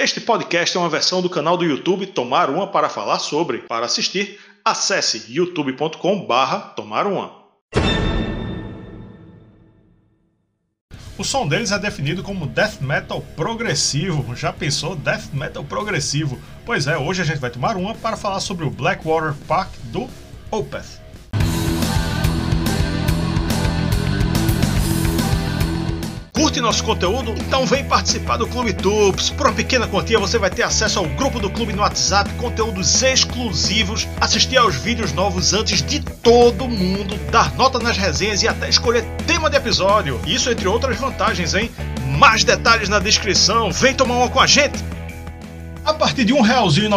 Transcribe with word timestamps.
Este 0.00 0.20
podcast 0.20 0.76
é 0.76 0.78
uma 0.80 0.88
versão 0.88 1.20
do 1.20 1.28
canal 1.28 1.56
do 1.56 1.64
YouTube 1.64 2.06
Tomar 2.06 2.50
Uma 2.50 2.68
para 2.68 2.88
falar 2.88 3.18
sobre. 3.18 3.58
Para 3.62 3.86
assistir, 3.86 4.38
acesse 4.64 5.24
youtube.com/barra 5.28 6.60
Tomar 6.76 7.04
Uma. 7.04 7.32
O 11.18 11.24
som 11.24 11.48
deles 11.48 11.72
é 11.72 11.80
definido 11.80 12.22
como 12.22 12.46
death 12.46 12.80
metal 12.80 13.20
progressivo. 13.34 14.36
Já 14.36 14.52
pensou 14.52 14.94
death 14.94 15.32
metal 15.32 15.64
progressivo? 15.64 16.40
Pois 16.64 16.86
é, 16.86 16.96
hoje 16.96 17.22
a 17.22 17.24
gente 17.24 17.40
vai 17.40 17.50
tomar 17.50 17.76
uma 17.76 17.92
para 17.92 18.16
falar 18.16 18.38
sobre 18.38 18.64
o 18.64 18.70
Blackwater 18.70 19.34
Park 19.48 19.70
do 19.86 20.08
Opeth. 20.52 21.07
Curte 26.48 26.62
nosso 26.62 26.82
conteúdo? 26.82 27.34
Então 27.46 27.66
vem 27.66 27.84
participar 27.84 28.38
do 28.38 28.46
Clube 28.46 28.72
Tubes. 28.72 29.28
Por 29.28 29.48
uma 29.48 29.52
pequena 29.52 29.86
quantia 29.86 30.18
você 30.18 30.38
vai 30.38 30.48
ter 30.48 30.62
acesso 30.62 30.98
ao 30.98 31.04
grupo 31.04 31.38
do 31.38 31.50
clube 31.50 31.74
no 31.74 31.82
WhatsApp, 31.82 32.32
conteúdos 32.38 33.02
exclusivos, 33.02 34.08
assistir 34.18 34.56
aos 34.56 34.74
vídeos 34.74 35.12
novos 35.12 35.52
antes 35.52 35.82
de 35.82 36.00
todo 36.00 36.66
mundo, 36.66 37.18
dar 37.30 37.54
nota 37.54 37.78
nas 37.78 37.98
resenhas 37.98 38.42
e 38.42 38.48
até 38.48 38.66
escolher 38.66 39.04
tema 39.26 39.50
de 39.50 39.58
episódio. 39.58 40.18
Isso 40.26 40.50
entre 40.50 40.66
outras 40.66 40.96
vantagens, 40.96 41.52
hein? 41.52 41.70
Mais 42.16 42.44
detalhes 42.44 42.88
na 42.88 42.98
descrição. 42.98 43.70
Vem 43.70 43.92
tomar 43.92 44.14
uma 44.14 44.30
com 44.30 44.40
a 44.40 44.46
gente. 44.46 44.82
A 45.84 45.92
partir 45.92 46.24
de 46.24 46.32
um 46.32 46.40
realzinho 46.40 46.88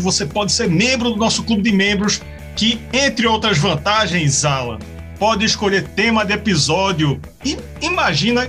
você 0.00 0.24
pode 0.24 0.52
ser 0.52 0.70
membro 0.70 1.10
do 1.10 1.16
nosso 1.16 1.42
clube 1.42 1.62
de 1.62 1.72
membros, 1.72 2.22
que 2.54 2.80
entre 2.92 3.26
outras 3.26 3.58
vantagens, 3.58 4.44
Alan, 4.44 4.78
pode 5.18 5.44
escolher 5.44 5.82
tema 5.82 6.24
de 6.24 6.32
episódio 6.32 7.20
e 7.44 7.58
imagina 7.80 8.48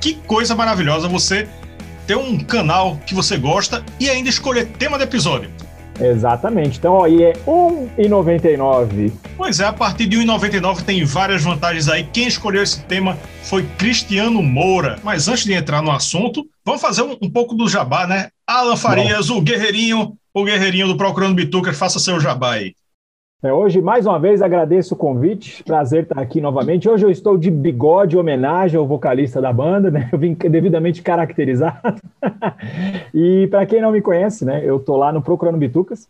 que 0.00 0.14
coisa 0.14 0.54
maravilhosa 0.54 1.08
você 1.08 1.48
ter 2.06 2.16
um 2.16 2.38
canal 2.38 2.98
que 3.06 3.14
você 3.14 3.36
gosta 3.36 3.84
e 4.00 4.08
ainda 4.08 4.28
escolher 4.28 4.66
tema 4.66 4.96
do 4.96 5.04
episódio. 5.04 5.50
Exatamente. 6.00 6.78
Então, 6.78 7.02
aí 7.02 7.22
é 7.22 7.32
R$1,99. 7.32 9.12
Pois 9.36 9.60
é, 9.60 9.66
a 9.66 9.72
partir 9.72 10.06
de 10.06 10.16
R$1,99 10.16 10.82
tem 10.82 11.04
várias 11.04 11.42
vantagens 11.42 11.88
aí. 11.88 12.04
Quem 12.04 12.28
escolheu 12.28 12.62
esse 12.62 12.80
tema 12.82 13.18
foi 13.42 13.64
Cristiano 13.76 14.42
Moura. 14.42 14.98
Mas 15.02 15.28
antes 15.28 15.44
de 15.44 15.52
entrar 15.52 15.82
no 15.82 15.90
assunto, 15.90 16.46
vamos 16.64 16.80
fazer 16.80 17.02
um, 17.02 17.16
um 17.20 17.30
pouco 17.30 17.54
do 17.54 17.68
jabá, 17.68 18.06
né? 18.06 18.28
Alan 18.46 18.76
Farias, 18.76 19.28
o 19.28 19.40
guerreirinho, 19.40 20.16
o 20.32 20.44
guerreirinho 20.44 20.86
do 20.86 20.96
Procurando 20.96 21.34
Bituca, 21.34 21.72
faça 21.72 21.98
seu 21.98 22.20
jabá 22.20 22.54
aí. 22.54 22.74
É, 23.40 23.52
hoje, 23.52 23.80
mais 23.80 24.04
uma 24.04 24.18
vez, 24.18 24.42
agradeço 24.42 24.94
o 24.94 24.96
convite. 24.96 25.62
Prazer 25.62 26.02
estar 26.02 26.20
aqui 26.20 26.40
novamente. 26.40 26.88
Hoje 26.88 27.06
eu 27.06 27.10
estou 27.10 27.38
de 27.38 27.52
bigode, 27.52 28.18
homenagem 28.18 28.76
ao 28.76 28.84
vocalista 28.84 29.40
da 29.40 29.52
banda, 29.52 29.92
né? 29.92 30.08
Eu 30.12 30.18
vim 30.18 30.34
devidamente 30.34 31.02
caracterizado. 31.02 32.02
e 33.14 33.46
para 33.46 33.64
quem 33.64 33.80
não 33.80 33.92
me 33.92 34.02
conhece, 34.02 34.44
né? 34.44 34.60
Eu 34.64 34.78
estou 34.78 34.96
lá 34.96 35.12
no 35.12 35.22
Procurando 35.22 35.56
Bitucas, 35.56 36.08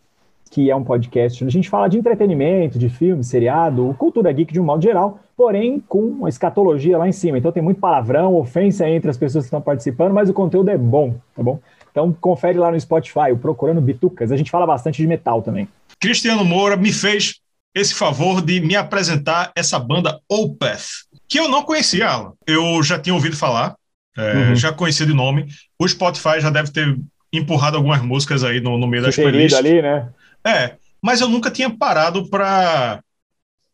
que 0.49 0.71
é 0.71 0.75
um 0.75 0.83
podcast 0.83 1.43
onde 1.43 1.51
a 1.51 1.53
gente 1.59 1.69
fala 1.69 1.87
de 1.87 1.99
entretenimento, 1.99 2.79
de 2.79 2.89
filme, 2.89 3.23
seriado, 3.23 3.95
cultura 3.99 4.31
geek 4.31 4.51
de 4.51 4.59
um 4.59 4.65
modo 4.65 4.81
geral, 4.81 5.19
porém 5.37 5.79
com 5.87 5.99
uma 5.99 6.29
escatologia 6.29 6.97
lá 6.97 7.07
em 7.07 7.11
cima. 7.11 7.37
Então 7.37 7.51
tem 7.51 7.61
muito 7.61 7.79
palavrão, 7.79 8.33
ofensa 8.33 8.89
entre 8.89 9.07
as 9.07 9.17
pessoas 9.17 9.43
que 9.43 9.49
estão 9.49 9.61
participando, 9.61 10.15
mas 10.15 10.31
o 10.31 10.33
conteúdo 10.33 10.71
é 10.71 10.77
bom, 10.79 11.13
tá 11.35 11.43
bom? 11.43 11.59
Então 11.91 12.11
confere 12.19 12.57
lá 12.57 12.71
no 12.71 12.79
Spotify, 12.79 13.31
o 13.31 13.37
Procurando 13.37 13.79
Bitucas. 13.79 14.31
A 14.31 14.35
gente 14.35 14.49
fala 14.49 14.65
bastante 14.65 14.99
de 14.99 15.07
metal 15.07 15.43
também. 15.43 15.67
Cristiano 15.99 16.45
Moura 16.45 16.77
me 16.77 16.91
fez 16.91 17.35
esse 17.75 17.93
favor 17.93 18.41
de 18.41 18.59
me 18.59 18.75
apresentar 18.75 19.51
essa 19.55 19.77
banda 19.77 20.19
Opeth, 20.27 21.05
que 21.27 21.39
eu 21.39 21.47
não 21.47 21.63
conhecia, 21.63 22.07
Alan. 22.07 22.33
Eu 22.47 22.81
já 22.81 22.97
tinha 22.99 23.13
ouvido 23.13 23.35
falar, 23.35 23.75
é, 24.17 24.33
uhum. 24.33 24.55
já 24.55 24.71
conhecia 24.71 25.05
de 25.05 25.13
nome. 25.13 25.47
O 25.77 25.87
Spotify 25.87 26.39
já 26.39 26.49
deve 26.49 26.71
ter 26.71 26.97
empurrado 27.31 27.77
algumas 27.77 28.01
músicas 28.01 28.43
aí 28.43 28.59
no, 28.59 28.77
no 28.77 28.87
meio 28.87 29.03
das 29.03 29.15
playlists. 29.15 29.57
ali, 29.57 29.81
né? 29.81 30.09
É, 30.45 30.75
mas 31.01 31.21
eu 31.21 31.29
nunca 31.29 31.51
tinha 31.51 31.69
parado 31.69 32.29
para 32.29 33.01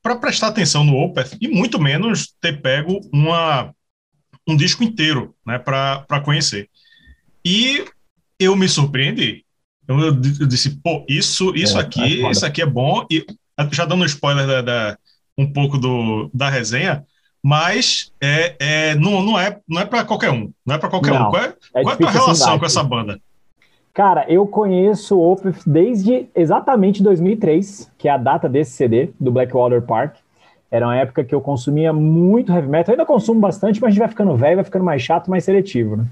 para 0.01 0.15
prestar 0.17 0.49
atenção 0.49 0.83
no 0.83 0.95
Opeth 0.97 1.35
e 1.41 1.47
muito 1.47 1.81
menos 1.81 2.31
ter 2.39 2.61
pego 2.61 2.99
uma, 3.11 3.73
um 4.47 4.55
disco 4.55 4.83
inteiro, 4.83 5.35
né, 5.43 5.57
para 5.57 6.21
conhecer. 6.23 6.69
E 7.43 7.83
eu 8.39 8.55
me 8.55 8.69
surpreendi. 8.69 9.44
Eu, 9.87 9.99
eu 9.99 10.47
disse, 10.47 10.77
pô, 10.81 11.05
isso, 11.07 11.53
isso 11.55 11.77
é, 11.77 11.81
aqui, 11.81 12.25
é 12.25 12.31
isso 12.31 12.45
aqui 12.45 12.61
é 12.61 12.65
bom. 12.65 13.05
E 13.11 13.25
já 13.71 13.85
dando 13.85 14.01
um 14.01 14.05
spoiler 14.05 14.47
da, 14.47 14.61
da, 14.61 14.97
um 15.37 15.51
pouco 15.51 15.77
do, 15.77 16.29
da 16.33 16.49
resenha, 16.49 17.05
mas 17.43 18.11
é, 18.19 18.55
é, 18.59 18.95
não, 18.95 19.21
não 19.21 19.39
é, 19.39 19.59
não 19.67 19.81
é 19.81 19.85
para 19.85 20.03
qualquer 20.03 20.31
um. 20.31 20.51
Não 20.65 20.75
é 20.75 20.77
para 20.77 20.89
qualquer 20.89 21.13
não, 21.13 21.27
um. 21.27 21.29
Qual 21.29 21.43
é, 21.43 21.53
é 21.75 21.83
qual 21.83 21.91
é 21.91 21.93
a 21.93 21.97
tua 21.97 22.11
relação 22.11 22.57
com 22.57 22.65
essa 22.65 22.83
banda? 22.83 23.19
Cara, 23.93 24.25
eu 24.27 24.45
conheço 24.45 25.15
o 25.15 25.31
Opeth 25.31 25.61
desde 25.65 26.27
exatamente 26.35 27.01
2003, 27.01 27.91
que 27.97 28.09
é 28.09 28.11
a 28.11 28.17
data 28.17 28.49
desse 28.49 28.71
CD, 28.71 29.11
do 29.19 29.31
Blackwater 29.31 29.81
Park. 29.81 30.15
Era 30.69 30.87
uma 30.87 30.97
época 30.97 31.23
que 31.23 31.33
eu 31.33 31.39
consumia 31.39 31.93
muito 31.93 32.51
heavy 32.51 32.67
metal. 32.67 32.93
Eu 32.93 32.99
ainda 32.99 33.05
consumo 33.05 33.39
bastante, 33.39 33.79
mas 33.79 33.89
a 33.89 33.91
gente 33.91 33.99
vai 33.99 34.09
ficando 34.09 34.35
velho, 34.35 34.55
vai 34.55 34.65
ficando 34.65 34.83
mais 34.83 35.01
chato, 35.01 35.29
mais 35.29 35.45
seletivo, 35.45 35.95
né? 35.95 36.05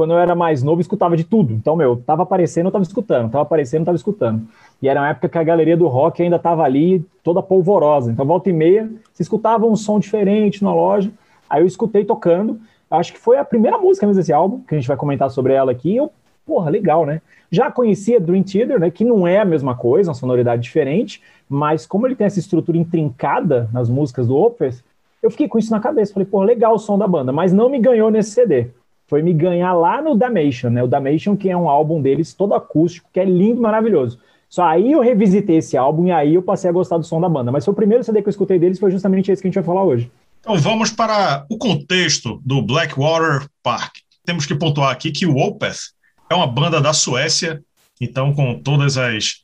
Quando 0.00 0.12
eu 0.12 0.18
era 0.18 0.34
mais 0.34 0.62
novo, 0.62 0.80
escutava 0.80 1.14
de 1.14 1.24
tudo. 1.24 1.52
Então, 1.52 1.76
meu, 1.76 1.94
tava 1.94 2.22
aparecendo, 2.22 2.64
eu 2.64 2.72
tava 2.72 2.82
escutando, 2.82 3.30
tava 3.30 3.42
aparecendo, 3.42 3.82
eu 3.82 3.84
tava 3.84 3.96
escutando. 3.96 4.48
E 4.80 4.88
era 4.88 4.98
uma 4.98 5.10
época 5.10 5.28
que 5.28 5.36
a 5.36 5.42
galeria 5.44 5.76
do 5.76 5.88
rock 5.88 6.22
ainda 6.22 6.38
tava 6.38 6.62
ali, 6.62 7.04
toda 7.22 7.42
polvorosa. 7.42 8.10
Então, 8.10 8.24
volta 8.24 8.48
e 8.48 8.52
meia, 8.54 8.90
se 9.12 9.20
escutava 9.20 9.66
um 9.66 9.76
som 9.76 9.98
diferente 9.98 10.64
na 10.64 10.74
loja. 10.74 11.12
Aí 11.50 11.60
eu 11.60 11.66
escutei 11.66 12.02
tocando. 12.02 12.58
Acho 12.90 13.12
que 13.12 13.18
foi 13.18 13.36
a 13.36 13.44
primeira 13.44 13.76
música 13.76 14.06
mesmo 14.06 14.18
desse 14.18 14.32
álbum, 14.32 14.62
que 14.66 14.74
a 14.74 14.78
gente 14.78 14.88
vai 14.88 14.96
comentar 14.96 15.28
sobre 15.28 15.52
ela 15.52 15.70
aqui. 15.70 15.96
Eu, 15.96 16.10
porra, 16.46 16.70
legal, 16.70 17.04
né? 17.04 17.20
Já 17.50 17.70
conhecia 17.70 18.18
Dream 18.18 18.42
Theater, 18.42 18.80
né? 18.80 18.90
Que 18.90 19.04
não 19.04 19.26
é 19.26 19.38
a 19.38 19.44
mesma 19.44 19.74
coisa, 19.74 20.08
uma 20.08 20.14
sonoridade 20.14 20.62
diferente, 20.62 21.20
mas 21.46 21.84
como 21.84 22.06
ele 22.06 22.16
tem 22.16 22.26
essa 22.26 22.38
estrutura 22.38 22.78
intrincada 22.78 23.68
nas 23.70 23.90
músicas 23.90 24.26
do 24.26 24.34
Opeth, 24.34 24.82
eu 25.22 25.30
fiquei 25.30 25.46
com 25.46 25.58
isso 25.58 25.70
na 25.70 25.78
cabeça. 25.78 26.14
Falei, 26.14 26.26
porra, 26.26 26.46
legal 26.46 26.74
o 26.74 26.78
som 26.78 26.96
da 26.96 27.06
banda, 27.06 27.32
mas 27.32 27.52
não 27.52 27.68
me 27.68 27.78
ganhou 27.78 28.10
nesse 28.10 28.30
CD 28.30 28.70
foi 29.10 29.22
me 29.22 29.34
ganhar 29.34 29.72
lá 29.74 30.00
no 30.00 30.14
Damation, 30.14 30.70
né? 30.70 30.84
O 30.84 30.86
Damation, 30.86 31.36
que 31.36 31.50
é 31.50 31.56
um 31.56 31.68
álbum 31.68 32.00
deles 32.00 32.32
todo 32.32 32.54
acústico, 32.54 33.10
que 33.12 33.18
é 33.18 33.24
lindo, 33.24 33.60
maravilhoso. 33.60 34.20
Só 34.48 34.62
aí 34.62 34.92
eu 34.92 35.00
revisitei 35.00 35.56
esse 35.56 35.76
álbum 35.76 36.06
e 36.06 36.12
aí 36.12 36.36
eu 36.36 36.42
passei 36.42 36.70
a 36.70 36.72
gostar 36.72 36.96
do 36.96 37.02
som 37.02 37.20
da 37.20 37.28
banda. 37.28 37.50
Mas 37.50 37.64
foi 37.64 37.72
o 37.72 37.76
primeiro 37.76 38.04
CD 38.04 38.22
que 38.22 38.28
eu 38.28 38.30
escutei 38.30 38.56
deles, 38.56 38.78
foi 38.78 38.92
justamente 38.92 39.32
esse 39.32 39.42
que 39.42 39.48
a 39.48 39.50
gente 39.50 39.56
vai 39.56 39.64
falar 39.64 39.82
hoje. 39.82 40.08
Então 40.38 40.56
vamos 40.56 40.92
para 40.92 41.44
o 41.50 41.58
contexto 41.58 42.40
do 42.46 42.62
Blackwater 42.62 43.48
Park. 43.64 43.96
Temos 44.24 44.46
que 44.46 44.54
pontuar 44.54 44.92
aqui 44.92 45.10
que 45.10 45.26
o 45.26 45.36
Opeth 45.36 45.90
é 46.30 46.34
uma 46.36 46.46
banda 46.46 46.80
da 46.80 46.92
Suécia, 46.92 47.60
então 48.00 48.32
com 48.32 48.60
todas 48.62 48.96
as 48.96 49.40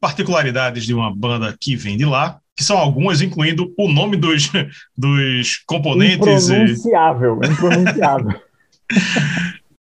particularidades 0.00 0.86
de 0.86 0.94
uma 0.94 1.14
banda 1.14 1.54
que 1.60 1.76
vem 1.76 1.98
de 1.98 2.06
lá, 2.06 2.40
que 2.56 2.64
são 2.64 2.78
algumas, 2.78 3.20
incluindo 3.20 3.70
o 3.76 3.86
nome 3.86 4.16
dos, 4.16 4.50
dos 4.96 5.58
componentes. 5.66 6.48
Impronunciável, 6.48 7.38
e... 7.42 7.46
impronunciável. 7.48 8.40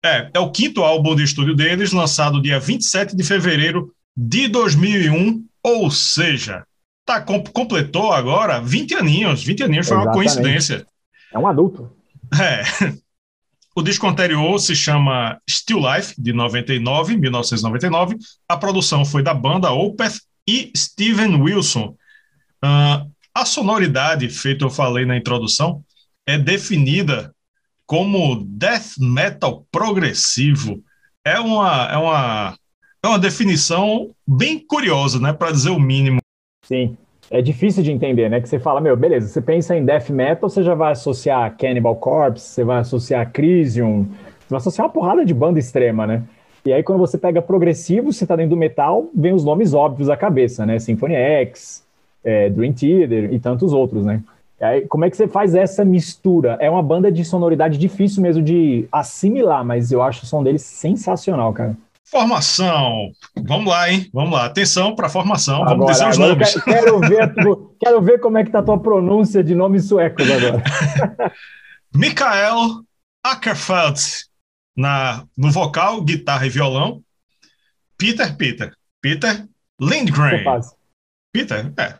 É, 0.04 0.31
é 0.32 0.38
o 0.38 0.53
quinto 0.53 0.84
álbum 0.84 1.16
de 1.16 1.25
estúdio 1.25 1.56
deles, 1.56 1.92
lançado 1.92 2.41
dia 2.41 2.60
27 2.60 3.16
de 3.16 3.25
fevereiro 3.25 3.92
de 4.16 4.47
2001, 4.47 5.44
ou 5.62 5.91
seja, 5.91 6.64
tá, 7.04 7.20
completou 7.20 8.12
agora 8.12 8.60
20 8.60 8.94
aninhos. 8.94 9.42
20 9.42 9.64
aninhos 9.64 9.88
foi 9.88 9.97
Exatamente. 9.97 10.16
uma 10.16 10.25
coincidência. 10.25 10.87
É 11.32 11.38
um 11.38 11.48
adulto. 11.48 11.92
É. 12.41 12.62
O 13.75 13.82
disco 13.82 14.08
anterior 14.08 14.58
se 14.58 14.75
chama 14.75 15.41
Still 15.48 15.78
Life, 15.78 16.14
de 16.19 16.32
99, 16.32 17.16
1999. 17.16 18.16
A 18.48 18.56
produção 18.56 19.04
foi 19.04 19.22
da 19.22 19.32
banda 19.32 19.70
Opeth 19.70 20.20
e 20.48 20.72
Steven 20.76 21.41
Wilson. 21.41 21.94
Uh, 22.64 23.08
a 23.32 23.44
sonoridade, 23.44 24.28
feito 24.31 24.64
eu 24.64 24.70
falei 24.70 25.04
na 25.04 25.16
introdução, 25.16 25.84
é 26.26 26.37
definida 26.37 27.32
como 27.88 28.44
death 28.44 28.99
metal 29.00 29.65
progressivo. 29.72 30.81
É 31.25 31.41
uma, 31.41 31.88
é 31.91 31.97
uma, 31.97 32.54
é 33.02 33.08
uma 33.08 33.19
definição 33.19 34.11
bem 34.26 34.58
curiosa, 34.58 35.19
né, 35.19 35.32
para 35.32 35.50
dizer 35.50 35.70
o 35.70 35.81
mínimo. 35.81 36.20
Sim. 36.64 36.96
É 37.31 37.43
difícil 37.43 37.82
de 37.82 37.90
entender, 37.90 38.31
né? 38.31 38.40
Que 38.40 38.49
você 38.49 38.58
fala, 38.58 38.81
meu, 38.81 38.96
beleza, 38.96 39.29
você 39.29 39.43
pensa 39.43 39.76
em 39.76 39.85
death 39.85 40.08
metal, 40.08 40.49
você 40.49 40.62
já 40.62 40.75
vai 40.75 40.93
associar 40.93 41.56
Cannibal 41.58 41.96
Corpse, 41.96 42.43
você 42.43 42.64
vai 42.64 42.79
associar 42.79 43.31
Crisium, 43.32 44.05
você 44.05 44.49
vai 44.49 44.56
associar 44.58 44.87
uma 44.87 44.93
porrada 44.93 45.26
de 45.26 45.35
banda 45.35 45.58
extrema, 45.58 46.06
né? 46.06 46.23
E 46.64 46.73
aí, 46.73 46.82
quando 46.82 46.99
você 46.99 47.19
pega 47.19 47.43
progressivo, 47.43 48.12
você 48.12 48.26
tá 48.26 48.35
dentro 48.35 48.50
do 48.50 48.56
metal, 48.56 49.11
vem 49.14 49.35
os 49.35 49.44
nomes 49.44 49.75
óbvios 49.75 50.08
à 50.08 50.17
cabeça, 50.17 50.64
né? 50.64 50.79
Symphony 50.79 51.14
X, 51.14 51.85
é, 52.25 52.49
Dream 52.49 52.73
Theater 52.73 53.32
e 53.32 53.38
tantos 53.38 53.75
outros, 53.75 54.06
né? 54.06 54.23
Aí, 54.60 54.87
como 54.88 55.05
é 55.05 55.10
que 55.10 55.16
você 55.16 55.28
faz 55.28 55.55
essa 55.55 55.84
mistura? 55.84 56.56
É 56.60 56.69
uma 56.69 56.82
banda 56.82 57.12
de 57.12 57.25
sonoridade 57.25 57.78
difícil 57.78 58.22
mesmo 58.22 58.43
de 58.43 58.88
assimilar, 58.90 59.64
mas 59.64 59.93
eu 59.93 60.02
acho 60.02 60.25
o 60.25 60.26
som 60.26 60.43
deles 60.43 60.62
sensacional, 60.62 61.52
cara. 61.52 61.76
Formação. 62.05 63.10
Vamos 63.37 63.69
lá, 63.69 63.90
hein? 63.90 64.08
Vamos 64.12 64.32
lá. 64.32 64.46
Atenção 64.46 64.94
para 64.94 65.06
a 65.06 65.10
formação. 65.10 65.58
Vamos 65.58 65.72
agora, 65.72 65.93
dizer 65.93 66.08
os 66.08 66.19
nomes. 66.19 66.62
Quero, 66.62 66.64
quero, 66.64 67.00
ver, 67.00 67.34
quero 67.78 68.02
ver 68.02 68.20
como 68.20 68.38
é 68.38 68.44
que 68.44 68.50
tá 68.50 68.60
a 68.60 68.62
tua 68.62 68.78
pronúncia 68.78 69.44
de 69.44 69.55
nomes 69.55 69.84
suecos 69.84 70.28
agora. 70.31 70.62
Mikael 71.94 72.82
Ackerfeld. 73.22 74.00
Na, 74.76 75.25
no 75.37 75.50
vocal, 75.50 76.00
guitarra 76.02 76.46
e 76.46 76.50
violão, 76.50 77.02
Peter 77.96 78.37
Peter. 78.37 78.72
Peter 79.02 79.44
Lindgren. 79.81 80.44
Peter, 81.32 81.72
é. 81.76 81.96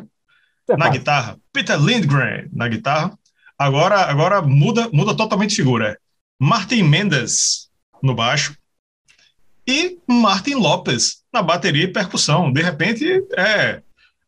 É 0.73 0.77
na 0.77 0.89
guitarra. 0.89 1.39
Peter 1.53 1.79
Lindgren 1.79 2.49
na 2.53 2.69
guitarra. 2.69 3.19
Agora, 3.59 4.03
agora 4.03 4.43
muda, 4.43 4.89
muda 4.93 5.17
totalmente 5.17 5.51
de 5.51 5.57
figura. 5.57 5.99
Martin 6.39 6.83
Mendes 6.85 7.69
no 8.03 8.15
baixo 8.15 8.57
e 9.67 9.99
Martin 10.07 10.55
Lopes 10.55 11.23
na 11.33 11.43
bateria 11.43 11.85
e 11.85 11.93
percussão. 11.93 12.53
De 12.53 12.63
repente, 12.63 13.05
é. 13.37 13.83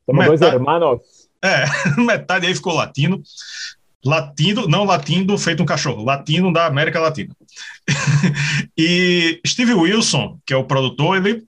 Somos 0.05 0.25
metade, 0.25 0.41
dois 0.41 0.43
hermanos. 0.43 1.01
É, 1.43 1.65
metade 1.97 2.47
aí 2.47 2.55
ficou 2.55 2.75
latino. 2.75 3.23
Latino, 4.05 4.67
não 4.67 4.85
latino 4.85 5.37
feito 5.37 5.63
um 5.63 5.67
cachorro, 5.67 6.03
latino 6.03 6.53
da 6.53 6.67
América 6.67 7.01
Latina. 7.01 7.37
e 8.77 9.41
Steve 9.47 9.75
Wilson, 9.75 10.39
que 10.47 10.55
é 10.55 10.57
o 10.57 10.65
produtor, 10.65 11.17
ele, 11.17 11.45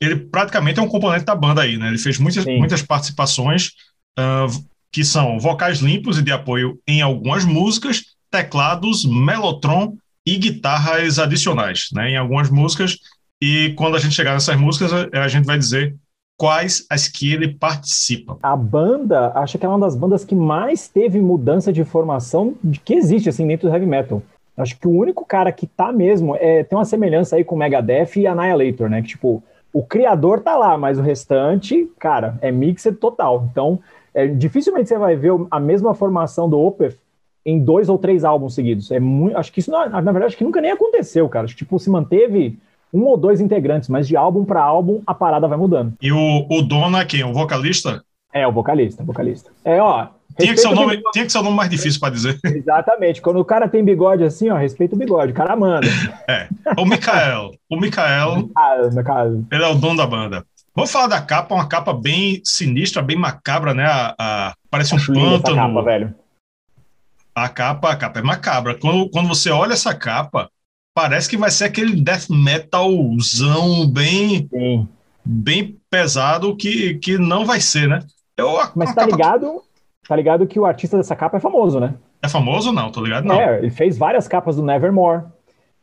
ele 0.00 0.16
praticamente 0.16 0.80
é 0.80 0.82
um 0.82 0.88
componente 0.88 1.24
da 1.24 1.34
banda 1.34 1.62
aí, 1.62 1.76
né? 1.76 1.88
Ele 1.88 1.98
fez 1.98 2.18
muitas, 2.18 2.44
muitas 2.44 2.82
participações 2.82 3.72
uh, 4.18 4.66
que 4.92 5.04
são 5.04 5.38
vocais 5.38 5.78
limpos 5.78 6.18
e 6.18 6.22
de 6.22 6.32
apoio 6.32 6.78
em 6.86 7.02
algumas 7.02 7.44
músicas, 7.44 8.02
teclados, 8.30 9.04
melotron 9.04 9.96
e 10.26 10.36
guitarras 10.36 11.18
adicionais, 11.18 11.88
né? 11.92 12.10
Em 12.10 12.16
algumas 12.16 12.50
músicas. 12.50 12.98
E 13.40 13.74
quando 13.76 13.96
a 13.96 14.00
gente 14.00 14.14
chegar 14.14 14.32
nessas 14.34 14.56
músicas, 14.56 14.90
a 15.12 15.28
gente 15.28 15.44
vai 15.44 15.58
dizer 15.58 15.94
quais 16.38 16.86
as 16.90 17.08
que 17.08 17.32
ele 17.32 17.54
participa. 17.54 18.38
A 18.42 18.56
banda, 18.56 19.32
acho 19.34 19.58
que 19.58 19.64
é 19.64 19.68
uma 19.68 19.78
das 19.78 19.94
bandas 19.94 20.24
que 20.24 20.34
mais 20.34 20.88
teve 20.88 21.20
mudança 21.20 21.72
de 21.72 21.84
formação 21.84 22.54
de 22.62 22.78
que 22.80 22.94
existe 22.94 23.28
assim 23.28 23.46
dentro 23.46 23.68
do 23.68 23.74
heavy 23.74 23.86
metal. 23.86 24.22
Acho 24.56 24.78
que 24.78 24.88
o 24.88 24.90
único 24.90 25.24
cara 25.24 25.52
que 25.52 25.66
tá 25.66 25.92
mesmo 25.92 26.34
é 26.36 26.64
tem 26.64 26.76
uma 26.76 26.84
semelhança 26.84 27.36
aí 27.36 27.44
com 27.44 27.56
Megadeth 27.56 28.16
e 28.16 28.26
Annihilator, 28.26 28.88
né? 28.88 29.02
Que 29.02 29.08
tipo, 29.08 29.42
o 29.72 29.82
criador 29.82 30.40
tá 30.40 30.56
lá, 30.56 30.78
mas 30.78 30.98
o 30.98 31.02
restante, 31.02 31.86
cara, 31.98 32.38
é 32.40 32.50
mixed 32.50 32.96
total. 32.96 33.46
Então, 33.50 33.78
é, 34.16 34.26
dificilmente 34.26 34.88
você 34.88 34.96
vai 34.96 35.14
ver 35.14 35.32
a 35.50 35.60
mesma 35.60 35.94
formação 35.94 36.48
do 36.48 36.58
Opeth 36.58 36.96
em 37.44 37.60
dois 37.60 37.90
ou 37.90 37.98
três 37.98 38.24
álbuns 38.24 38.54
seguidos. 38.54 38.90
É 38.90 38.98
muito, 38.98 39.36
acho 39.36 39.52
que 39.52 39.60
isso, 39.60 39.70
na, 39.70 39.88
na 39.88 40.00
verdade, 40.00 40.24
acho 40.24 40.36
que 40.38 40.42
nunca 40.42 40.58
nem 40.58 40.70
aconteceu, 40.70 41.28
cara. 41.28 41.44
Acho 41.44 41.54
que, 41.54 41.64
tipo, 41.64 41.78
se 41.78 41.90
manteve 41.90 42.58
um 42.92 43.02
ou 43.04 43.18
dois 43.18 43.42
integrantes, 43.42 43.90
mas 43.90 44.08
de 44.08 44.16
álbum 44.16 44.42
para 44.42 44.62
álbum 44.62 45.02
a 45.06 45.12
parada 45.12 45.46
vai 45.46 45.58
mudando. 45.58 45.92
E 46.00 46.10
o, 46.10 46.46
o 46.48 46.62
dono 46.62 46.96
é 46.96 47.04
quem? 47.04 47.22
O 47.24 47.34
vocalista? 47.34 48.02
É, 48.32 48.48
o 48.48 48.52
vocalista, 48.52 49.02
o 49.02 49.06
vocalista. 49.06 49.50
É, 49.62 49.80
ó. 49.82 50.08
Tinha 50.38 50.54
que, 50.54 50.60
ser 50.60 50.68
o 50.68 50.74
nome, 50.74 51.02
tinha 51.12 51.24
que 51.24 51.32
ser 51.32 51.38
o 51.38 51.42
nome 51.42 51.56
mais 51.56 51.70
difícil 51.70 52.00
para 52.00 52.12
dizer. 52.12 52.38
Exatamente. 52.44 53.20
Quando 53.20 53.38
o 53.38 53.44
cara 53.44 53.68
tem 53.68 53.84
bigode 53.84 54.24
assim, 54.24 54.48
ó, 54.50 54.56
respeita 54.56 54.94
o 54.94 54.98
bigode, 54.98 55.32
o 55.32 55.34
cara 55.34 55.54
manda. 55.56 55.86
É. 56.28 56.48
O 56.78 56.86
Mikael. 56.86 57.52
O 57.70 57.76
Mikael. 57.78 58.48
Ah, 58.56 58.76
ele 59.52 59.62
é 59.62 59.68
o 59.68 59.74
dono 59.74 59.96
da 59.96 60.06
banda. 60.06 60.44
Vamos 60.76 60.92
falar 60.92 61.06
da 61.06 61.22
capa, 61.22 61.54
uma 61.54 61.66
capa 61.66 61.94
bem 61.94 62.42
sinistra, 62.44 63.00
bem 63.00 63.16
macabra, 63.16 63.72
né? 63.72 63.86
A, 63.86 64.14
a 64.18 64.54
parece 64.70 64.94
um 64.94 64.98
pântano. 64.98 65.56
Capa, 65.56 65.82
velho. 65.82 66.14
A 67.34 67.48
capa, 67.48 67.90
a 67.92 67.96
capa 67.96 68.18
é 68.18 68.22
macabra. 68.22 68.74
Quando, 68.78 69.08
quando 69.08 69.26
você 69.26 69.50
olha 69.50 69.72
essa 69.72 69.94
capa, 69.94 70.50
parece 70.94 71.30
que 71.30 71.36
vai 71.38 71.50
ser 71.50 71.64
aquele 71.64 71.98
death 71.98 72.28
metalzão 72.28 73.86
bem, 73.88 74.46
Sim. 74.52 74.86
bem 75.24 75.78
pesado 75.88 76.54
que, 76.54 76.96
que 76.96 77.16
não 77.16 77.46
vai 77.46 77.58
ser, 77.58 77.88
né? 77.88 78.00
Eu, 78.36 78.60
a, 78.60 78.70
Mas 78.76 78.90
tá 78.94 79.06
capa... 79.06 79.16
ligado, 79.16 79.62
tá 80.06 80.14
ligado 80.14 80.46
que 80.46 80.60
o 80.60 80.66
artista 80.66 80.98
dessa 80.98 81.16
capa 81.16 81.38
é 81.38 81.40
famoso, 81.40 81.80
né? 81.80 81.94
É 82.20 82.28
famoso 82.28 82.70
não? 82.70 82.90
Tô 82.90 83.02
ligado 83.02 83.24
não. 83.24 83.40
É, 83.40 83.58
ele 83.58 83.70
fez 83.70 83.96
várias 83.96 84.28
capas 84.28 84.56
do 84.56 84.62
Nevermore. 84.62 85.24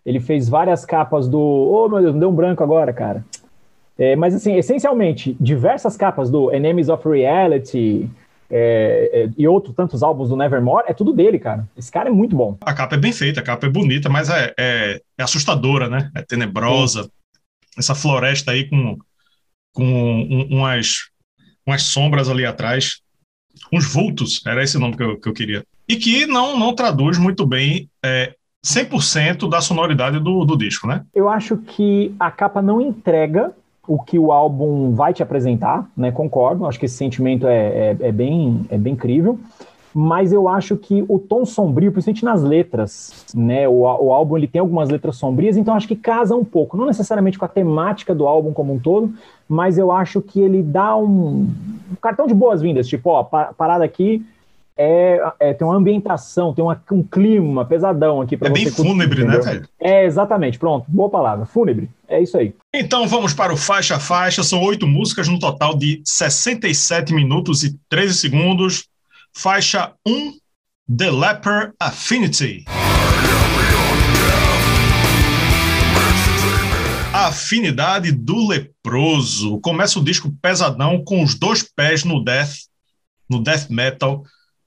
Ele 0.06 0.19
fez 0.19 0.48
várias 0.48 0.86
capas 0.86 1.28
do. 1.28 1.39
Oh, 1.39 1.89
meu 1.89 2.00
Deus, 2.00 2.13
me 2.13 2.19
deu 2.19 2.30
um 2.30 2.36
branco 2.36 2.62
agora, 2.62 2.94
cara. 2.94 3.25
É, 3.98 4.16
mas, 4.16 4.34
assim, 4.34 4.56
essencialmente, 4.56 5.36
diversas 5.40 5.95
capas 5.95 6.30
do 6.30 6.51
Enemies 6.51 6.90
of 6.90 7.07
Reality, 7.07 8.10
é, 8.50 9.10
é, 9.13 9.30
e 9.38 9.48
outros 9.48 9.75
tantos 9.75 10.04
álbuns 10.04 10.30
do 10.30 10.36
Nevermore, 10.36 10.86
é 10.88 10.94
tudo 10.94 11.12
dele, 11.12 11.40
cara. 11.40 11.68
Esse 11.75 11.92
cara 11.92 12.10
é 12.10 12.12
muito 12.12 12.36
bom. 12.36 12.56
A 12.62 12.74
capa 12.74 12.95
é 12.95 13.00
bem 13.00 13.12
feita, 13.12 13.40
a 13.40 13.44
capa 13.44 13.66
é 13.66 13.69
bonita, 13.69 14.10
mas 14.10 14.30
é, 14.30 14.54
é, 14.60 15.01
é 15.18 15.24
assustadora, 15.24 15.90
né? 15.90 16.12
É 16.16 16.22
tenebrosa. 16.22 17.04
Sim. 17.04 17.10
Essa 17.78 17.95
floresta 17.95 18.51
aí 18.51 18.69
com, 18.69 18.98
com 19.74 19.84
um, 19.84 20.60
umas, 20.60 21.10
umas 21.66 21.81
sombras 21.81 22.30
ali 22.30 22.46
atrás, 22.46 23.01
uns 23.72 23.92
vultos, 23.92 24.46
era 24.46 24.63
esse 24.63 24.78
nome 24.78 24.96
que 24.96 25.04
eu, 25.04 25.19
que 25.19 25.30
eu 25.30 25.34
queria. 25.34 25.63
E 25.88 25.96
que 25.96 26.28
não, 26.28 26.57
não 26.57 26.75
traduz 26.75 27.18
muito 27.18 27.46
bem 27.48 27.89
é, 28.06 28.36
100% 28.63 29.50
da 29.50 29.62
sonoridade 29.62 30.19
do, 30.19 30.46
do 30.46 30.56
disco, 30.56 30.88
né? 30.88 31.04
Eu 31.13 31.28
acho 31.28 31.57
que 31.57 32.13
a 32.19 32.30
capa 32.30 32.62
não 32.62 32.80
entrega 32.80 33.51
o 33.88 34.00
que 34.01 34.18
o 34.18 34.31
álbum 34.31 34.91
vai 34.91 35.13
te 35.13 35.21
apresentar, 35.21 35.89
né? 35.95 36.12
Concordo, 36.12 36.65
acho 36.65 36.80
que 36.80 36.85
esse 36.85 36.95
sentimento 36.95 37.47
é, 37.47 37.68
é, 37.68 37.97
é, 38.00 38.12
bem, 38.12 38.65
é 38.69 38.77
bem 38.77 38.94
incrível. 38.94 39.38
Mas 39.95 40.33
eu 40.33 40.47
acho 40.47 40.75
que 40.75 41.06
o 41.07 41.19
tom 41.19 41.45
sombrio, 41.45 41.91
principalmente 41.91 42.25
nas 42.25 42.41
letras, 42.41 43.25
né? 43.35 43.68
O, 43.68 43.81
o 43.81 44.12
álbum 44.12 44.38
ele 44.38 44.47
tem 44.47 44.59
algumas 44.59 44.89
letras 44.89 45.18
sombrias, 45.18 45.56
então 45.56 45.75
acho 45.75 45.88
que 45.88 45.95
casa 45.95 46.35
um 46.35 46.44
pouco, 46.44 46.75
não 46.75 46.88
necessariamente 46.88 47.38
com 47.38 47.45
a 47.45 47.50
temática 47.50 48.15
do 48.15 48.25
álbum 48.25 48.53
como 48.53 48.74
um 48.74 48.80
todo, 48.80 49.13
mas 49.47 49.77
eu 49.77 49.91
acho 49.91 50.19
que 50.19 50.41
ele 50.41 50.63
dá 50.63 50.95
um, 50.97 51.47
um 51.91 51.95
cartão 52.01 52.25
de 52.25 52.33
boas-vindas, 52.33 52.88
tipo, 52.88 53.09
ó, 53.12 53.24
parada 53.24 53.83
aqui, 53.83 54.25
é, 54.75 55.20
é, 55.40 55.54
tem 55.54 55.66
uma 55.66 55.75
ambientação, 55.75 56.54
tem 56.54 56.64
uma, 56.64 56.81
um 56.92 57.04
clima 57.04 57.64
pesadão 57.64 58.22
aqui 58.22 58.36
para 58.36 58.48
é 58.48 58.52
você. 58.52 58.62
É 58.62 58.64
bem 58.66 58.72
fúnebre, 58.74 59.24
né, 59.24 59.38
velho? 59.38 59.70
É, 59.80 60.06
exatamente. 60.06 60.58
Pronto, 60.58 60.86
boa 60.88 61.10
palavra. 61.10 61.46
Fúnebre. 61.46 61.90
É 62.08 62.22
isso 62.22 62.38
aí. 62.38 62.56
Então 62.74 63.08
vamos 63.08 63.34
para 63.34 63.54
o 63.54 63.58
faixa 63.58 63.96
a 63.96 64.00
faixa. 64.00 64.44
São 64.44 64.62
oito 64.64 64.88
músicas 64.88 65.28
no 65.28 65.38
total 65.38 65.78
de 65.78 66.02
67 66.04 67.14
minutos 67.14 67.64
e 67.64 67.78
13 67.88 68.16
segundos. 68.16 68.88
Faixa 69.36 69.94
1, 70.08 70.34
The 70.96 71.12
Leper 71.12 71.74
Affinity. 71.80 72.66
A 77.14 77.28
afinidade 77.28 78.12
do 78.12 78.48
leproso. 78.48 79.60
Começa 79.62 80.00
o 80.00 80.04
disco 80.04 80.34
pesadão 80.42 81.04
com 81.04 81.22
os 81.24 81.36
dois 81.36 81.64
pés 81.64 82.04
no 82.04 82.24
death, 82.24 82.54
no 83.30 83.42
death 83.42 83.70
metal 83.70 84.24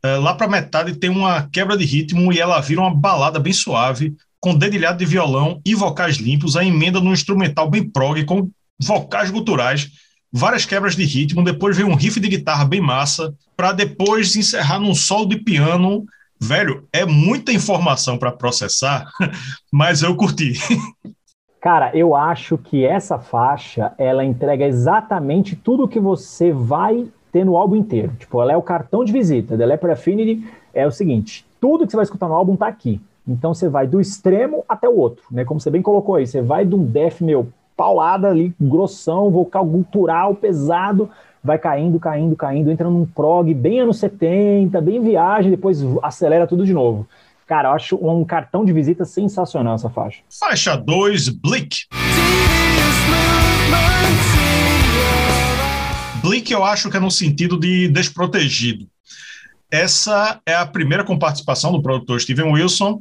é, 0.06 0.16
lá 0.16 0.34
para 0.34 0.48
metade 0.48 0.96
tem 0.96 1.10
uma 1.10 1.48
quebra 1.50 1.76
de 1.76 1.84
ritmo 1.84 2.32
e 2.32 2.38
ela 2.38 2.60
vira 2.60 2.80
uma 2.80 2.94
balada 2.94 3.38
bem 3.38 3.52
suave, 3.52 4.14
com 4.40 4.54
dedilhado 4.54 4.98
de 4.98 5.04
violão 5.04 5.60
e 5.64 5.74
vocais 5.74 6.16
limpos, 6.16 6.56
a 6.56 6.64
emenda 6.64 7.00
no 7.00 7.12
instrumental 7.12 7.68
bem 7.68 7.88
prog, 7.88 8.24
com 8.24 8.48
vocais 8.78 9.30
guturais, 9.30 9.90
várias 10.32 10.64
quebras 10.64 10.94
de 10.94 11.04
ritmo, 11.04 11.42
depois 11.42 11.76
vem 11.76 11.86
um 11.86 11.94
riff 11.94 12.20
de 12.20 12.28
guitarra 12.28 12.64
bem 12.64 12.80
massa, 12.80 13.34
para 13.56 13.72
depois 13.72 14.36
encerrar 14.36 14.78
num 14.78 14.94
solo 14.94 15.26
de 15.26 15.38
piano. 15.38 16.04
Velho, 16.38 16.86
é 16.92 17.06
muita 17.06 17.52
informação 17.52 18.18
para 18.18 18.30
processar, 18.30 19.10
mas 19.72 20.02
eu 20.02 20.14
curti. 20.14 20.52
Cara, 21.60 21.90
eu 21.96 22.14
acho 22.14 22.56
que 22.56 22.84
essa 22.84 23.18
faixa 23.18 23.92
ela 23.98 24.24
entrega 24.24 24.64
exatamente 24.64 25.56
tudo 25.56 25.88
que 25.88 25.98
você 25.98 26.52
vai 26.52 27.08
ter 27.32 27.44
no 27.44 27.56
álbum 27.56 27.76
inteiro. 27.76 28.12
Tipo, 28.18 28.40
ela 28.40 28.52
é 28.52 28.56
o 28.56 28.62
cartão 28.62 29.04
de 29.04 29.12
visita. 29.12 29.56
The 29.56 29.66
Leper 29.66 29.90
Affinity 29.90 30.46
é 30.72 30.86
o 30.86 30.90
seguinte: 30.90 31.44
tudo 31.60 31.84
que 31.84 31.90
você 31.90 31.96
vai 31.96 32.04
escutar 32.04 32.28
no 32.28 32.34
álbum 32.34 32.56
tá 32.56 32.66
aqui. 32.66 33.00
Então 33.26 33.52
você 33.52 33.68
vai 33.68 33.86
do 33.86 34.00
extremo 34.00 34.64
até 34.68 34.88
o 34.88 34.96
outro, 34.96 35.24
né? 35.30 35.44
Como 35.44 35.60
você 35.60 35.70
bem 35.70 35.82
colocou 35.82 36.14
aí, 36.14 36.26
você 36.26 36.40
vai 36.40 36.64
de 36.64 36.74
um 36.74 36.84
death, 36.84 37.20
meu, 37.20 37.48
paulada 37.76 38.28
ali, 38.28 38.54
grossão, 38.60 39.30
vocal 39.30 39.64
gutural, 39.64 40.34
pesado, 40.34 41.10
vai 41.42 41.58
caindo, 41.58 41.98
caindo, 41.98 42.36
caindo, 42.36 42.70
entra 42.70 42.88
num 42.88 43.04
prog 43.04 43.52
bem 43.52 43.80
anos 43.80 43.98
70, 43.98 44.80
bem 44.80 45.02
viagem, 45.02 45.50
depois 45.50 45.84
acelera 46.02 46.46
tudo 46.46 46.64
de 46.64 46.72
novo. 46.72 47.06
Cara, 47.46 47.68
eu 47.68 47.72
acho 47.72 47.96
um 47.96 48.24
cartão 48.24 48.64
de 48.64 48.72
visita 48.72 49.04
sensacional 49.04 49.74
essa 49.74 49.90
faixa. 49.90 50.22
Faixa 50.28 50.76
2, 50.76 51.28
Blick. 56.26 56.46
Bleak 56.46 56.52
eu 56.52 56.64
acho 56.64 56.90
que 56.90 56.96
é 56.96 57.00
no 57.00 57.10
sentido 57.10 57.58
de 57.58 57.88
desprotegido. 57.88 58.88
Essa 59.70 60.40
é 60.46 60.54
a 60.54 60.66
primeira 60.66 61.04
com 61.04 61.18
participação 61.18 61.72
do 61.72 61.82
produtor 61.82 62.20
Steven 62.20 62.52
Wilson. 62.52 63.00